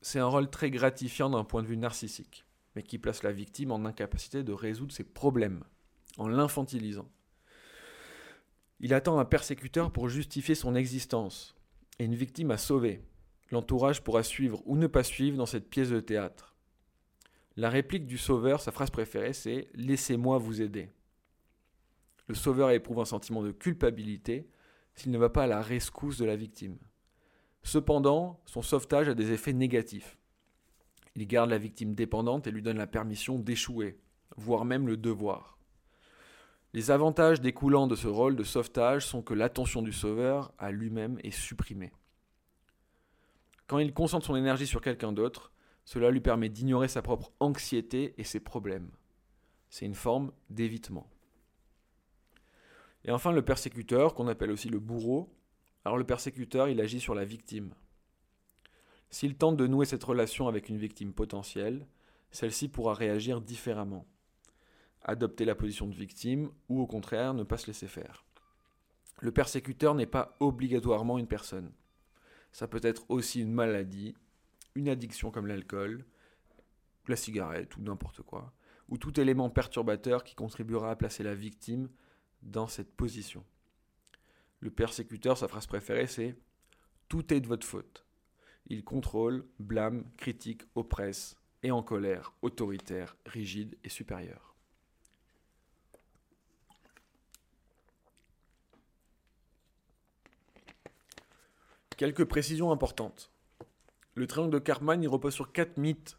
[0.01, 2.45] c'est un rôle très gratifiant d'un point de vue narcissique,
[2.77, 5.65] mais qui place la victime en incapacité de résoudre ses problèmes,
[6.17, 7.11] en l'infantilisant.
[8.79, 11.57] Il attend un persécuteur pour justifier son existence,
[11.99, 13.03] et une victime à sauver.
[13.51, 16.55] L'entourage pourra suivre ou ne pas suivre dans cette pièce de théâtre.
[17.57, 20.91] La réplique du sauveur, sa phrase préférée, c'est Laissez-moi vous aider.
[22.27, 24.49] Le sauveur éprouve un sentiment de culpabilité
[24.95, 26.79] s'il ne va pas à la rescousse de la victime.
[27.63, 30.19] Cependant, son sauvetage a des effets négatifs.
[31.17, 33.99] Il garde la victime dépendante et lui donne la permission d'échouer,
[34.37, 35.59] voire même le devoir.
[36.75, 41.21] Les avantages découlant de ce rôle de sauvetage sont que l'attention du sauveur à lui-même
[41.23, 41.93] est supprimée.
[43.69, 45.53] Quand il concentre son énergie sur quelqu'un d'autre,
[45.85, 48.91] cela lui permet d'ignorer sa propre anxiété et ses problèmes.
[49.71, 51.09] C'est une forme d'évitement.
[53.05, 55.33] Et enfin, le persécuteur, qu'on appelle aussi le bourreau.
[55.85, 57.73] Alors le persécuteur, il agit sur la victime.
[59.11, 61.87] S'il tente de nouer cette relation avec une victime potentielle,
[62.33, 64.09] celle-ci pourra réagir différemment.
[65.05, 68.25] Adopter la position de victime ou au contraire ne pas se laisser faire.
[69.21, 71.73] Le persécuteur n'est pas obligatoirement une personne.
[72.53, 74.15] Ça peut être aussi une maladie,
[74.75, 76.05] une addiction comme l'alcool,
[77.07, 78.53] la cigarette ou n'importe quoi,
[78.89, 81.89] ou tout élément perturbateur qui contribuera à placer la victime
[82.43, 83.45] dans cette position.
[84.61, 86.37] Le persécuteur, sa phrase préférée, c'est
[87.09, 88.07] Tout est de votre faute.
[88.67, 94.54] Il contrôle, blâme, critique, oppresse, et en colère, autoritaire, rigide et supérieur.
[101.97, 103.31] Quelques précisions importantes.
[104.15, 106.19] Le triangle de Karpman il repose sur quatre mythes,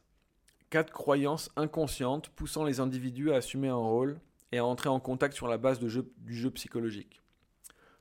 [0.70, 4.22] quatre croyances inconscientes poussant les individus à assumer un rôle
[4.54, 7.22] et à entrer en contact sur la base du jeu psychologique.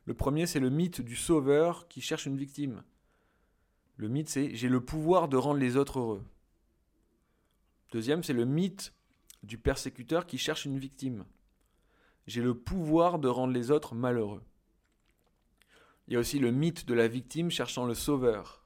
[0.04, 2.84] Le premier, c'est le mythe du sauveur qui cherche une victime.
[3.96, 6.24] Le mythe, c'est j'ai le pouvoir de rendre les autres heureux.
[7.90, 8.92] Deuxième, c'est le mythe
[9.42, 11.24] du persécuteur qui cherche une victime.
[12.26, 14.42] J'ai le pouvoir de rendre les autres malheureux.
[16.06, 18.64] Il y a aussi le mythe de la victime cherchant le sauveur.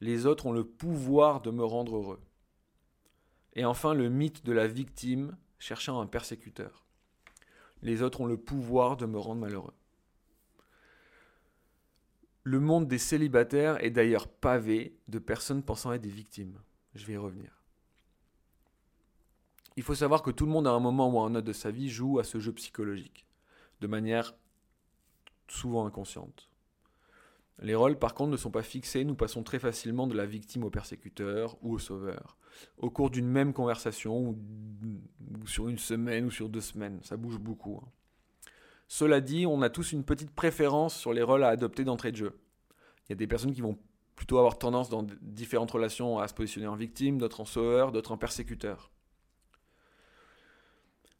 [0.00, 2.20] Les autres ont le pouvoir de me rendre heureux.
[3.54, 6.86] Et enfin le mythe de la victime cherchant un persécuteur.
[7.82, 9.74] Les autres ont le pouvoir de me rendre malheureux.
[12.42, 16.58] Le monde des célibataires est d'ailleurs pavé de personnes pensant être des victimes.
[16.94, 17.60] Je vais y revenir.
[19.76, 21.52] Il faut savoir que tout le monde à un moment ou à un autre de
[21.52, 23.26] sa vie joue à ce jeu psychologique,
[23.80, 24.34] de manière
[25.50, 26.48] souvent inconsciente.
[27.62, 30.64] Les rôles, par contre, ne sont pas fixés, nous passons très facilement de la victime
[30.64, 32.38] au persécuteur ou au sauveur.
[32.78, 34.38] Au cours d'une même conversation, ou,
[35.46, 37.80] sur une semaine ou sur deux semaines, ça bouge beaucoup.
[37.82, 37.88] Hein.
[38.88, 42.16] Cela dit, on a tous une petite préférence sur les rôles à adopter d'entrée de
[42.16, 42.40] jeu.
[43.06, 43.78] Il y a des personnes qui vont
[44.16, 48.12] plutôt avoir tendance dans différentes relations à se positionner en victime, d'autres en sauveur, d'autres
[48.12, 48.90] en persécuteur.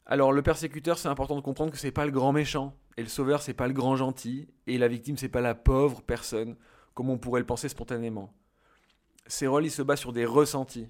[0.05, 3.09] Alors le persécuteur, c'est important de comprendre que c'est pas le grand méchant, et le
[3.09, 6.57] sauveur, c'est pas le grand gentil, et la victime, c'est pas la pauvre personne,
[6.93, 8.33] comme on pourrait le penser spontanément.
[9.27, 10.89] Ces rôles, ils se basent sur des ressentis.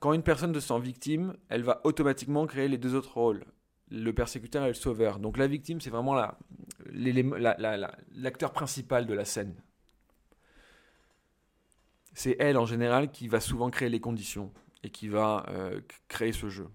[0.00, 3.44] Quand une personne se sent victime, elle va automatiquement créer les deux autres rôles,
[3.90, 5.18] le persécuteur et le sauveur.
[5.18, 6.14] Donc la victime, c'est vraiment
[8.14, 9.54] l'acteur principal de la scène.
[12.14, 14.52] C'est elle, en général, qui va souvent créer les conditions
[14.82, 16.68] et qui va euh, créer ce jeu.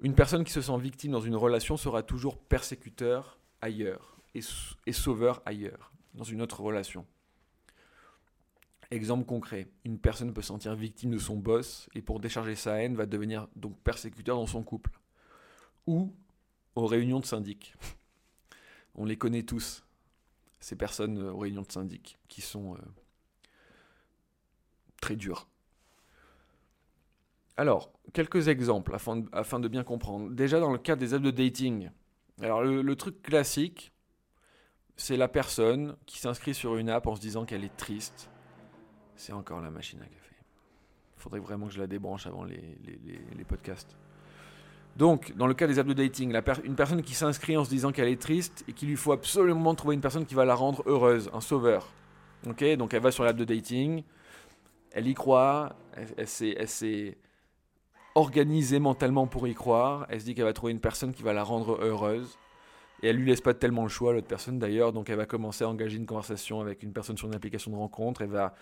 [0.00, 5.42] Une personne qui se sent victime dans une relation sera toujours persécuteur ailleurs et, sauveur
[5.46, 7.06] ailleurs, dans une autre relation.
[8.90, 12.82] Exemple concret, une personne peut se sentir victime de son boss et pour décharger sa
[12.82, 14.90] haine va devenir donc persécuteur dans son couple.
[15.86, 16.14] Ou
[16.74, 17.74] aux réunions de syndic.
[18.94, 19.84] On les connaît tous,
[20.60, 22.78] ces personnes aux réunions de syndic, qui sont euh,
[25.00, 25.48] très dures.
[27.56, 30.30] Alors, quelques exemples afin de, afin de, bien comprendre.
[30.30, 31.90] Déjà dans le cas des apps de dating.
[32.42, 33.92] Alors le, truc classique,
[34.96, 38.28] c'est la personne qui s'inscrit sur une app en se disant qu'elle est triste,
[39.14, 40.34] c'est encore la machine à café.
[41.16, 43.96] Il faudrait vraiment que je la débranche avant les, les, les, podcasts.
[44.96, 47.92] Donc, dans le cas des apps de dating, une personne qui s'inscrit en se disant
[47.92, 50.82] qu'elle est triste et qu'il lui faut absolument trouver une personne qui va la rendre
[50.86, 51.92] heureuse, un sauveur.
[52.46, 52.64] Ok?
[52.76, 54.02] Donc, elle va sur l'app de dating,
[54.92, 55.76] elle y croit,
[56.16, 57.16] elle s'est
[58.14, 61.32] organisée mentalement pour y croire, elle se dit qu'elle va trouver une personne qui va
[61.32, 62.38] la rendre heureuse.
[63.02, 65.64] Et elle lui laisse pas tellement le choix, l'autre personne d'ailleurs, donc elle va commencer
[65.64, 68.54] à engager une conversation avec une personne sur une application de rencontre, elle va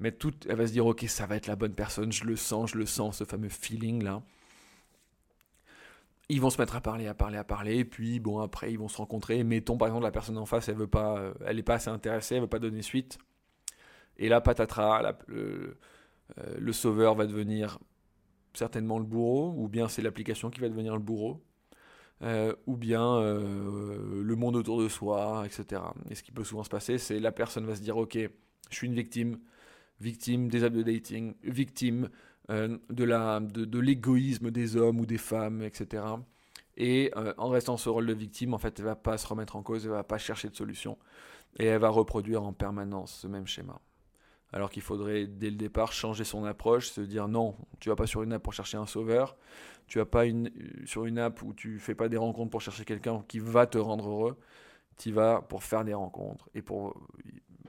[0.00, 2.36] mais tout, elle va se dire, ok, ça va être la bonne personne, je le
[2.36, 4.22] sens, je le sens, ce fameux feeling là.
[6.30, 8.78] Ils vont se mettre à parler, à parler, à parler, et puis bon, après, ils
[8.78, 9.44] vont se rencontrer.
[9.44, 12.36] Mettons par exemple la personne en face, elle veut pas, euh, n'est pas assez intéressée,
[12.36, 13.18] elle veut pas donner suite.
[14.16, 15.74] Et là, patatras, euh,
[16.58, 17.78] le sauveur va devenir
[18.54, 21.42] certainement le bourreau, ou bien c'est l'application qui va devenir le bourreau.
[22.22, 25.82] Euh, ou bien euh, le monde autour de soi, etc.
[26.08, 28.16] Et ce qui peut souvent se passer, c'est la personne va se dire, ok,
[28.70, 29.40] je suis une victime,
[30.00, 32.08] victime des apps de dating, victime
[32.50, 36.04] euh, de, l'égoïsme des hommes ou des femmes, etc.
[36.76, 39.62] Et en restant ce rôle de victime, en fait, elle va pas se remettre en
[39.62, 40.98] cause, elle va pas chercher de solution.
[41.58, 43.80] Et elle va reproduire en permanence ce même schéma.
[44.54, 48.06] Alors qu'il faudrait, dès le départ, changer son approche, se dire non, tu vas pas
[48.06, 49.36] sur une app pour chercher un sauveur,
[49.88, 50.48] tu vas pas une,
[50.86, 53.78] sur une app où tu fais pas des rencontres pour chercher quelqu'un qui va te
[53.78, 54.38] rendre heureux,
[54.96, 56.96] tu vas pour faire des rencontres et pour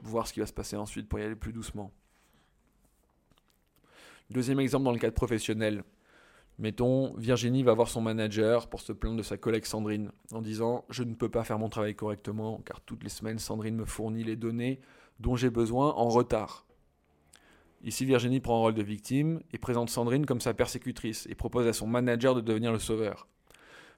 [0.03, 1.91] voir ce qui va se passer ensuite, pour y aller plus doucement.
[4.29, 5.83] Deuxième exemple dans le cadre professionnel.
[6.59, 10.85] Mettons, Virginie va voir son manager pour se plaindre de sa collègue Sandrine en disant
[10.89, 14.23] Je ne peux pas faire mon travail correctement car toutes les semaines Sandrine me fournit
[14.23, 14.81] les données
[15.19, 16.64] dont j'ai besoin en retard.
[17.85, 21.67] Ici, Virginie prend un rôle de victime et présente Sandrine comme sa persécutrice et propose
[21.67, 23.27] à son manager de devenir le sauveur.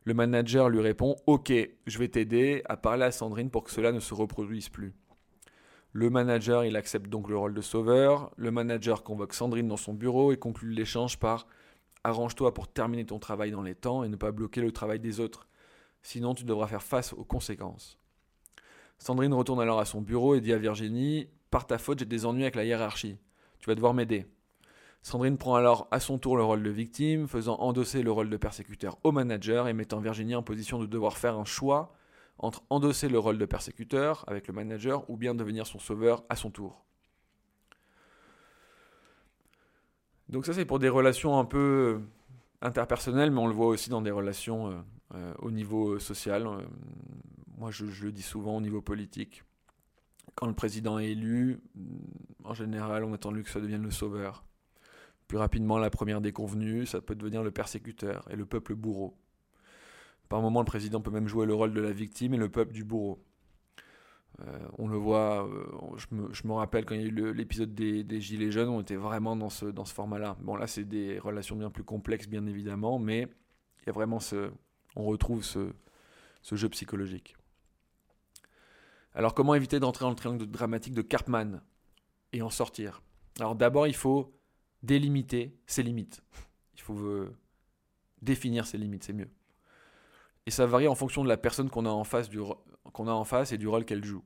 [0.03, 3.93] Le manager lui répond Ok, je vais t'aider à parler à Sandrine pour que cela
[3.93, 4.93] ne se reproduise plus.
[5.93, 8.29] Le manager, il accepte donc le rôle de sauveur.
[8.35, 11.47] Le manager convoque Sandrine dans son bureau et conclut l'échange par
[12.03, 15.21] Arrange-toi pour terminer ton travail dans les temps et ne pas bloquer le travail des
[15.21, 15.47] autres.
[16.01, 17.97] Sinon, tu devras faire face aux conséquences.
[18.97, 22.25] Sandrine retourne alors à son bureau et dit à Virginie Par ta faute, j'ai des
[22.25, 23.17] ennuis avec la hiérarchie.
[23.59, 24.25] Tu vas devoir m'aider.
[25.01, 28.37] Sandrine prend alors à son tour le rôle de victime, faisant endosser le rôle de
[28.37, 31.93] persécuteur au manager et mettant Virginie en position de devoir faire un choix
[32.39, 36.35] entre endosser le rôle de persécuteur avec le manager ou bien devenir son sauveur à
[36.35, 36.83] son tour.
[40.29, 42.01] Donc ça c'est pour des relations un peu
[42.61, 44.75] interpersonnelles, mais on le voit aussi dans des relations euh,
[45.15, 46.45] euh, au niveau social.
[46.45, 46.61] Euh,
[47.57, 49.43] moi je, le dis souvent au niveau politique.
[50.37, 51.59] Quand le président est élu,
[52.43, 54.45] en général on attend lui que ça devienne le sauveur.
[55.27, 59.17] Plus rapidement, la première déconvenue, ça peut devenir le persécuteur et le peuple bourreau.
[60.29, 62.71] Par moment, le président peut même jouer le rôle de la victime et le peuple
[62.71, 63.19] du bourreau.
[64.41, 68.21] Euh, on le voit, euh, je, me, rappelle quand il y a eu l'épisode des,
[68.21, 70.37] Gilets jaunes, on était vraiment dans ce, dans ce format-là.
[70.41, 73.27] Bon, là, c'est des relations bien plus complexes, bien évidemment, mais
[73.81, 74.51] il y a vraiment ce.
[74.95, 75.73] On retrouve ce
[76.43, 77.36] jeu psychologique.
[79.17, 81.63] Alors, comment éviter d'entrer dans le triangle dramatique de Cartman
[82.33, 83.01] et en sortir?
[83.39, 84.31] Alors, d'abord, il faut
[84.83, 86.21] délimiter ses limites.
[86.75, 87.35] Il faut euh,
[88.21, 89.31] définir ses limites, c'est mieux.
[90.45, 92.29] Et ça varie en fonction de la personne qu'on a en face,
[92.93, 94.23] qu'on a en face et du rôle qu'elle joue.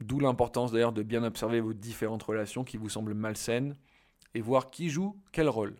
[0.00, 3.76] D'où l'importance d'ailleurs de bien observer vos différentes relations qui vous semblent malsaines
[4.32, 5.76] et voir qui joue quel rôle.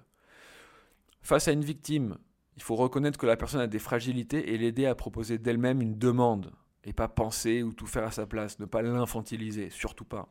[1.22, 2.18] Face à une victime,
[2.56, 5.96] il faut reconnaître que la personne a des fragilités et l'aider à proposer d'elle-même une
[5.96, 6.52] demande
[6.84, 10.28] et pas penser ou tout faire à sa place, ne pas l'infantiliser, surtout pas.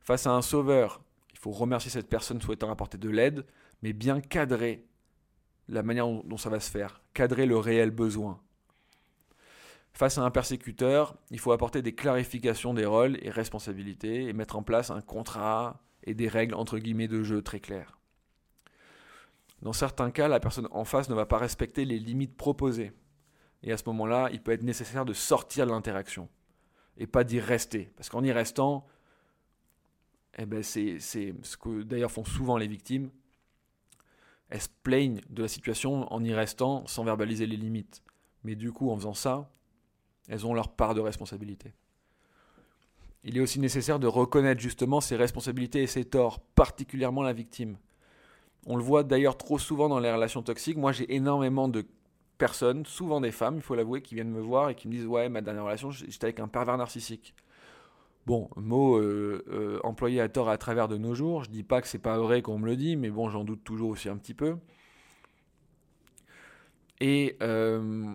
[0.00, 1.02] Face à un sauveur,
[1.32, 3.46] il faut remercier cette personne souhaitant apporter de l'aide,
[3.82, 4.84] mais bien cadrer
[5.68, 8.40] la manière dont ça va se faire, cadrer le réel besoin.
[9.92, 14.56] Face à un persécuteur, il faut apporter des clarifications des rôles et responsabilités et mettre
[14.56, 17.98] en place un contrat et des règles entre guillemets de jeu très claires.
[19.62, 22.92] Dans certains cas, la personne en face ne va pas respecter les limites proposées.
[23.62, 26.28] Et à ce moment-là, il peut être nécessaire de sortir de l'interaction
[26.96, 27.90] et pas d'y rester.
[27.96, 28.86] Parce qu'en y restant,
[30.38, 33.10] eh ben c'est ce que d'ailleurs font souvent les victimes,
[34.48, 38.02] elles se plaignent de la situation en y restant sans verbaliser les limites.
[38.42, 39.50] Mais du coup, en faisant ça,
[40.28, 41.72] elles ont leur part de responsabilité.
[43.22, 47.76] Il est aussi nécessaire de reconnaître justement ses responsabilités et ses torts, particulièrement la victime.
[48.66, 50.78] On le voit d'ailleurs trop souvent dans les relations toxiques.
[50.78, 51.86] Moi, j'ai énormément de
[52.40, 55.06] personnes, souvent des femmes, il faut l'avouer, qui viennent me voir et qui me disent
[55.06, 57.34] Ouais, ma dernière relation, j'étais avec un pervers narcissique.
[58.26, 61.44] Bon, mot euh, euh, employé à tort à travers de nos jours.
[61.44, 63.62] Je dis pas que c'est pas vrai qu'on me le dit, mais bon, j'en doute
[63.62, 64.56] toujours aussi un petit peu.
[67.00, 68.14] Et euh,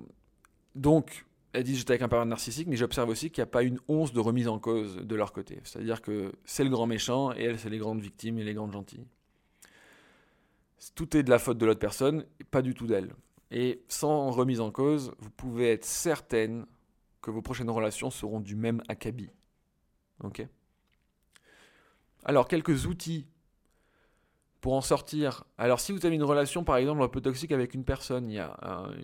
[0.76, 3.64] donc, elle dit j'étais avec un pervers narcissique, mais j'observe aussi qu'il n'y a pas
[3.64, 5.60] une once de remise en cause de leur côté.
[5.64, 8.74] C'est-à-dire que c'est le grand méchant et elle, c'est les grandes victimes et les grandes
[8.74, 9.06] gentilles.
[10.96, 13.14] Tout est de la faute de l'autre personne, pas du tout d'elle.
[13.52, 16.66] Et sans remise en cause, vous pouvez être certaine
[17.22, 19.30] que vos prochaines relations seront du même acabit.
[20.24, 20.46] Ok?
[22.24, 23.28] Alors, quelques outils
[24.62, 25.44] pour en sortir.
[25.60, 28.34] Alors, si vous avez une relation, par exemple, un peu toxique avec une personne, il
[28.34, 28.58] y a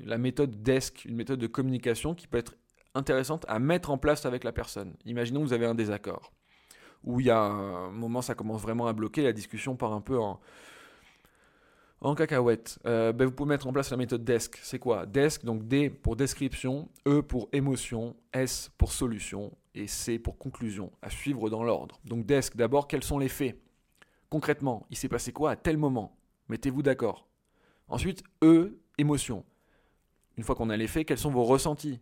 [0.04, 2.56] la méthode DESC, une méthode de communication qui peut être
[2.96, 4.96] intéressante à mettre en place avec la personne.
[5.06, 6.32] Imaginons que vous avez un désaccord,
[7.04, 10.02] où il y a un moment, ça commence vraiment à bloquer, la discussion part un
[10.02, 10.40] peu en,
[12.02, 12.80] en cacahuète.
[12.86, 14.60] Euh, ben, vous pouvez mettre en place la méthode DESC.
[14.64, 15.06] C'est quoi?
[15.06, 20.92] DESC, donc D pour description, E pour émotion, S pour solution et C pour conclusion,
[21.02, 22.00] à suivre dans l'ordre.
[22.04, 23.58] Donc DESC, d'abord, quels sont les faits?
[24.30, 26.18] Concrètement, il s'est passé quoi à tel moment?
[26.50, 27.28] Mettez-vous d'accord.
[27.88, 29.46] Ensuite, E, émotion.
[30.38, 32.00] Une fois qu'on a les faits, quels sont vos ressentis?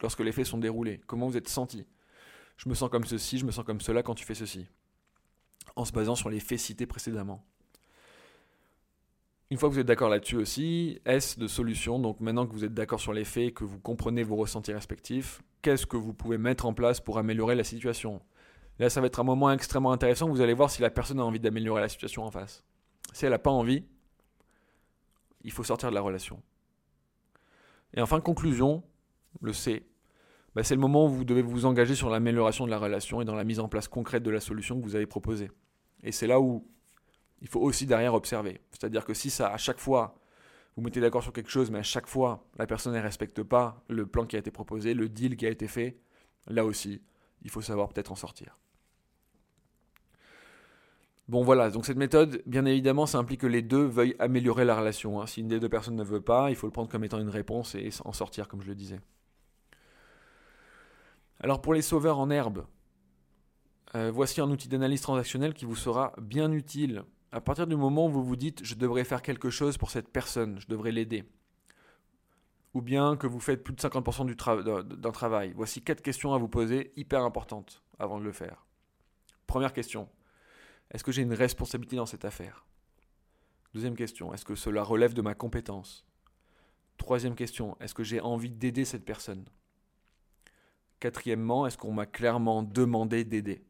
[0.00, 1.86] Lorsque les faits sont déroulés, comment vous êtes senti?
[2.56, 4.66] Je me sens comme ceci, je me sens comme cela quand tu fais ceci.
[5.76, 7.44] En se basant sur les faits cités précédemment.
[9.50, 12.64] Une fois que vous êtes d'accord là-dessus aussi, S de solution, donc maintenant que vous
[12.64, 16.36] êtes d'accord sur les faits, que vous comprenez vos ressentis respectifs, qu'est-ce que vous pouvez
[16.36, 18.20] mettre en place pour améliorer la situation?
[18.78, 21.24] Là, ça va être un moment extrêmement intéressant, vous allez voir si la personne a
[21.24, 22.62] envie d'améliorer la situation en face.
[23.14, 23.84] Si elle n'a pas envie,
[25.42, 26.42] il faut sortir de la relation.
[27.94, 28.82] Et enfin, conclusion,
[29.40, 29.86] le C,
[30.54, 33.24] bah, c'est le moment où vous devez vous engager sur l'amélioration de la relation et
[33.24, 35.50] dans la mise en place concrète de la solution que vous avez proposée.
[36.02, 36.68] Et c'est là où
[37.40, 38.60] il faut aussi derrière observer.
[38.70, 40.18] C'est-à-dire que si ça, à chaque fois,
[40.76, 43.82] vous mettez d'accord sur quelque chose, mais à chaque fois, la personne ne respecte pas
[43.88, 45.98] le plan qui a été proposé, le deal qui a été fait,
[46.46, 47.02] là aussi,
[47.42, 48.58] il faut savoir peut-être en sortir.
[51.28, 54.78] Bon voilà, donc cette méthode, bien évidemment, ça implique que les deux veuillent améliorer la
[54.78, 55.20] relation.
[55.20, 55.26] Hein.
[55.26, 57.28] Si une des deux personnes ne veut pas, il faut le prendre comme étant une
[57.28, 59.00] réponse et en sortir, comme je le disais.
[61.40, 62.64] Alors pour les sauveurs en herbe,
[63.94, 68.06] euh, voici un outil d'analyse transactionnelle qui vous sera bien utile à partir du moment
[68.06, 71.24] où vous vous dites je devrais faire quelque chose pour cette personne, je devrais l'aider,
[72.74, 74.34] ou bien que vous faites plus de 50% du
[74.96, 78.66] d'un travail, voici quatre questions à vous poser hyper importantes avant de le faire.
[79.46, 80.08] Première question,
[80.90, 82.66] est-ce que j'ai une responsabilité dans cette affaire?
[83.74, 86.06] Deuxième question, est-ce que cela relève de ma compétence?
[86.96, 89.44] Troisième question, est-ce que j'ai envie d'aider cette personne?
[91.00, 93.64] Quatrièmement, est-ce qu'on m'a clairement demandé d'aider?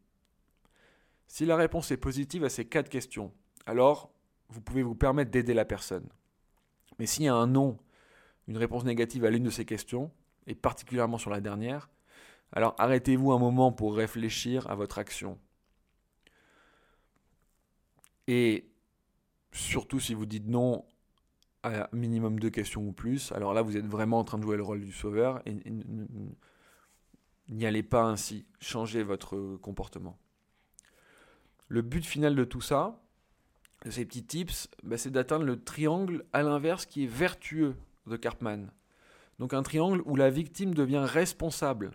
[1.26, 3.34] Si la réponse est positive à ces quatre questions,
[3.68, 4.10] alors
[4.48, 6.08] vous pouvez vous permettre d'aider la personne.
[6.98, 7.78] Mais s'il y a un non,
[8.48, 10.10] une réponse négative à l'une de ces questions,
[10.46, 11.90] et particulièrement sur la dernière,
[12.52, 15.38] alors arrêtez-vous un moment pour réfléchir à votre action.
[18.26, 18.70] Et
[19.52, 20.86] surtout si vous dites non
[21.62, 24.56] à minimum deux questions ou plus, alors là vous êtes vraiment en train de jouer
[24.56, 25.54] le rôle du sauveur et
[27.50, 30.18] n'y allez pas ainsi, changez votre comportement.
[31.66, 33.02] Le but final de tout ça,
[33.86, 37.76] ces petits tips, bah, c'est d'atteindre le triangle à l'inverse qui est vertueux
[38.06, 38.70] de Karpman.
[39.38, 41.92] Donc un triangle où la victime devient responsable.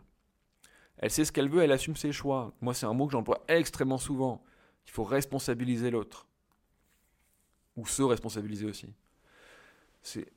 [0.98, 2.54] Elle sait ce qu'elle veut, elle assume ses choix.
[2.62, 4.42] Moi, c'est un mot que j'emploie extrêmement souvent.
[4.86, 6.28] Il faut responsabiliser l'autre.
[7.76, 8.88] Ou se responsabiliser aussi.
[10.02, 10.32] C'est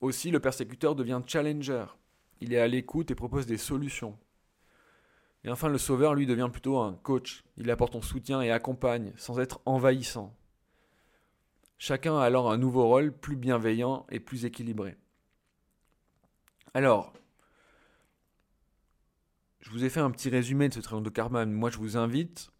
[0.00, 1.84] aussi le persécuteur devient challenger.
[2.40, 4.16] Il est à l'écoute et propose des solutions.
[5.44, 7.44] Et enfin, le sauveur, lui, devient plutôt un coach.
[7.56, 10.34] Il apporte son soutien et accompagne, sans être envahissant.
[11.84, 14.94] Chacun a alors un nouveau rôle plus bienveillant et plus équilibré.
[16.74, 17.12] Alors,
[19.58, 21.44] je vous ai fait un petit résumé de ce triangle de karma.
[21.44, 22.52] Moi, je vous invite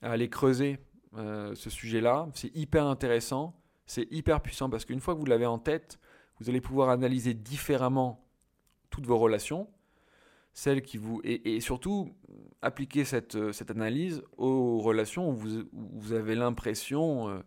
[0.00, 0.78] à aller creuser
[1.18, 2.30] euh, ce sujet-là.
[2.32, 3.54] C'est hyper intéressant,
[3.84, 6.00] c'est hyper puissant parce qu'une fois que vous l'avez en tête,
[6.38, 8.26] vous allez pouvoir analyser différemment
[8.88, 9.68] toutes vos relations,
[10.54, 12.14] celles qui vous et, surtout
[12.62, 17.40] appliquer cette, cette, analyse aux relations où vous, vous avez l'impression euh,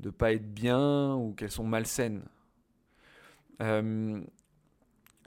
[0.00, 2.22] de pas être bien ou qu'elles sont malsaines.
[3.62, 4.20] Euh,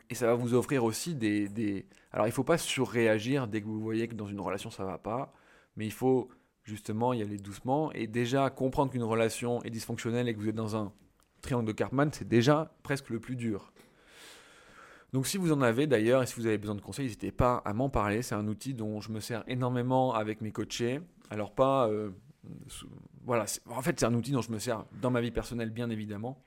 [0.09, 1.87] et ça va vous offrir aussi des.
[2.11, 4.83] Alors il ne faut pas surréagir dès que vous voyez que dans une relation ça
[4.85, 5.33] va pas,
[5.75, 6.29] mais il faut
[6.63, 10.55] justement y aller doucement et déjà comprendre qu'une relation est dysfonctionnelle et que vous êtes
[10.55, 10.91] dans un
[11.41, 13.71] triangle de Cartman, c'est déjà presque le plus dur.
[15.13, 17.63] Donc si vous en avez d'ailleurs et si vous avez besoin de conseils, n'hésitez pas
[17.65, 18.21] à m'en parler.
[18.21, 21.01] C'est un outil dont je me sers énormément avec mes coachés.
[21.31, 21.87] Alors pas...
[21.87, 22.11] euh,
[23.29, 25.91] voilà, en fait c'est un outil dont je me sers dans ma vie personnelle bien
[25.91, 26.43] évidemment,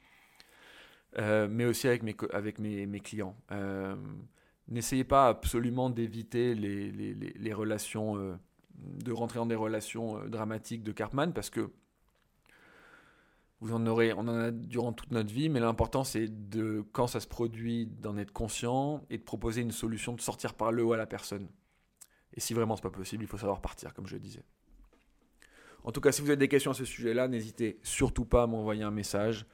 [1.17, 3.37] euh, mais aussi avec mes, clients.
[3.53, 3.95] Euh,
[4.67, 8.35] N'essayez pas absolument d'éviter les, relations, euh,
[8.75, 11.71] de rentrer dans des relations dramatiques de Cartman parce que
[13.61, 17.07] vous en aurez, on en a durant toute notre vie, mais l'important c'est de, quand
[17.07, 20.83] ça se produit, d'en être conscient et de proposer une solution de sortir par le
[20.83, 21.47] haut à la personne.
[22.35, 24.43] Et si vraiment c'est pas possible, il faut savoir partir, comme je le disais.
[25.85, 28.47] En tout cas, si vous avez des questions à ce sujet-là, n'hésitez surtout pas à
[28.47, 29.47] m'envoyer un message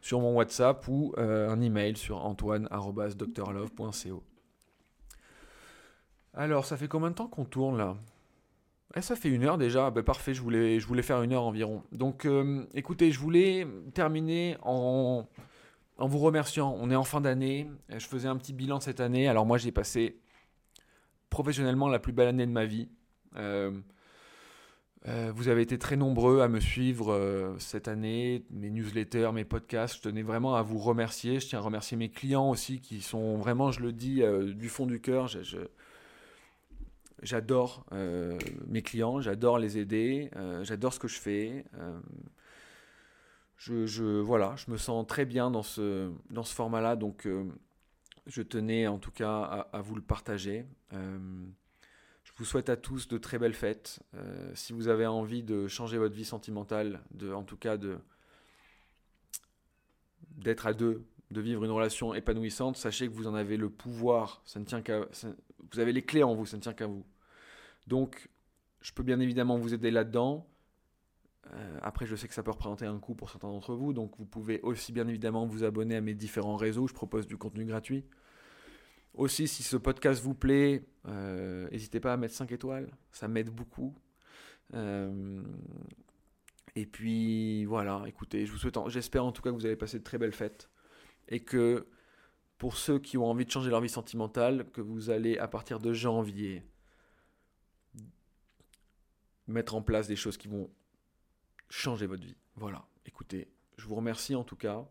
[0.00, 4.22] sur mon WhatsApp ou euh, un email sur antoine.drlove.co.
[6.34, 7.96] Alors, ça fait combien de temps qu'on tourne là?
[8.94, 9.90] Eh, Ça fait une heure déjà.
[9.90, 11.82] Ben, parfait, je voulais, faire une heure environ.
[11.92, 15.26] Donc, euh, écoutez, je voulais terminer en,
[15.98, 16.76] vous remerciant.
[16.78, 17.68] On est en fin d'année.
[17.88, 19.28] Je faisais un petit bilan cette année.
[19.28, 20.20] Alors, moi, j'ai passé
[21.30, 22.88] professionnellement la plus belle année de ma vie.
[23.36, 23.72] Euh,
[25.08, 29.44] euh, vous avez été très nombreux à me suivre euh, cette année, mes newsletters, mes
[29.44, 29.96] podcasts.
[29.96, 31.38] Je tenais vraiment à vous remercier.
[31.38, 34.68] Je tiens à remercier mes clients aussi qui sont vraiment, je le dis euh, du
[34.68, 35.28] fond du cœur,
[37.22, 37.86] j'adore
[38.66, 40.30] mes clients, j'adore les aider,
[40.62, 41.64] j'adore ce que je fais.
[43.56, 47.26] je, voilà, je me sens très bien dans ce, dans ce format-là, donc
[48.26, 50.66] je tenais en tout cas à vous le partager.
[52.36, 54.00] Je vous souhaite à tous de très belles fêtes.
[54.14, 57.00] Euh, si vous avez envie de changer votre vie sentimentale,
[57.32, 57.98] en tout cas de
[60.32, 64.42] d'être à deux, de vivre une relation épanouissante, sachez que vous en avez le pouvoir.
[64.44, 65.06] Ça ne tient qu'à,
[65.72, 67.06] vous avez les clés en vous, ça ne tient qu'à vous.
[67.86, 68.28] Donc,
[68.82, 70.46] je peux bien évidemment vous aider là-dedans.
[71.54, 74.12] Euh, après, je sais que ça peut représenter un coût pour certains d'entre vous, donc
[74.18, 76.86] vous pouvez aussi bien évidemment vous abonner à mes différents réseaux.
[76.86, 78.04] Je propose du contenu gratuit.
[79.16, 83.48] Aussi, si ce podcast vous plaît, euh, n'hésitez pas à mettre 5 étoiles, ça m'aide
[83.48, 83.94] beaucoup.
[84.74, 85.42] Euh,
[86.74, 89.98] et puis voilà, écoutez, je vous souhaite, j'espère en tout cas que vous avez passé
[89.98, 90.68] de très belles fêtes
[91.28, 91.86] et que
[92.58, 95.80] pour ceux qui ont envie de changer leur vie sentimentale, que vous allez à partir
[95.80, 96.62] de janvier
[99.46, 100.70] mettre en place des choses qui vont
[101.70, 102.36] changer votre vie.
[102.54, 103.48] Voilà, écoutez,
[103.78, 104.86] je vous remercie en tout cas.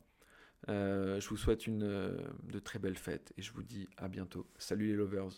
[0.70, 4.08] Euh, je vous souhaite une, euh, de très belles fêtes et je vous dis à
[4.08, 4.48] bientôt.
[4.58, 5.30] Salut les lovers.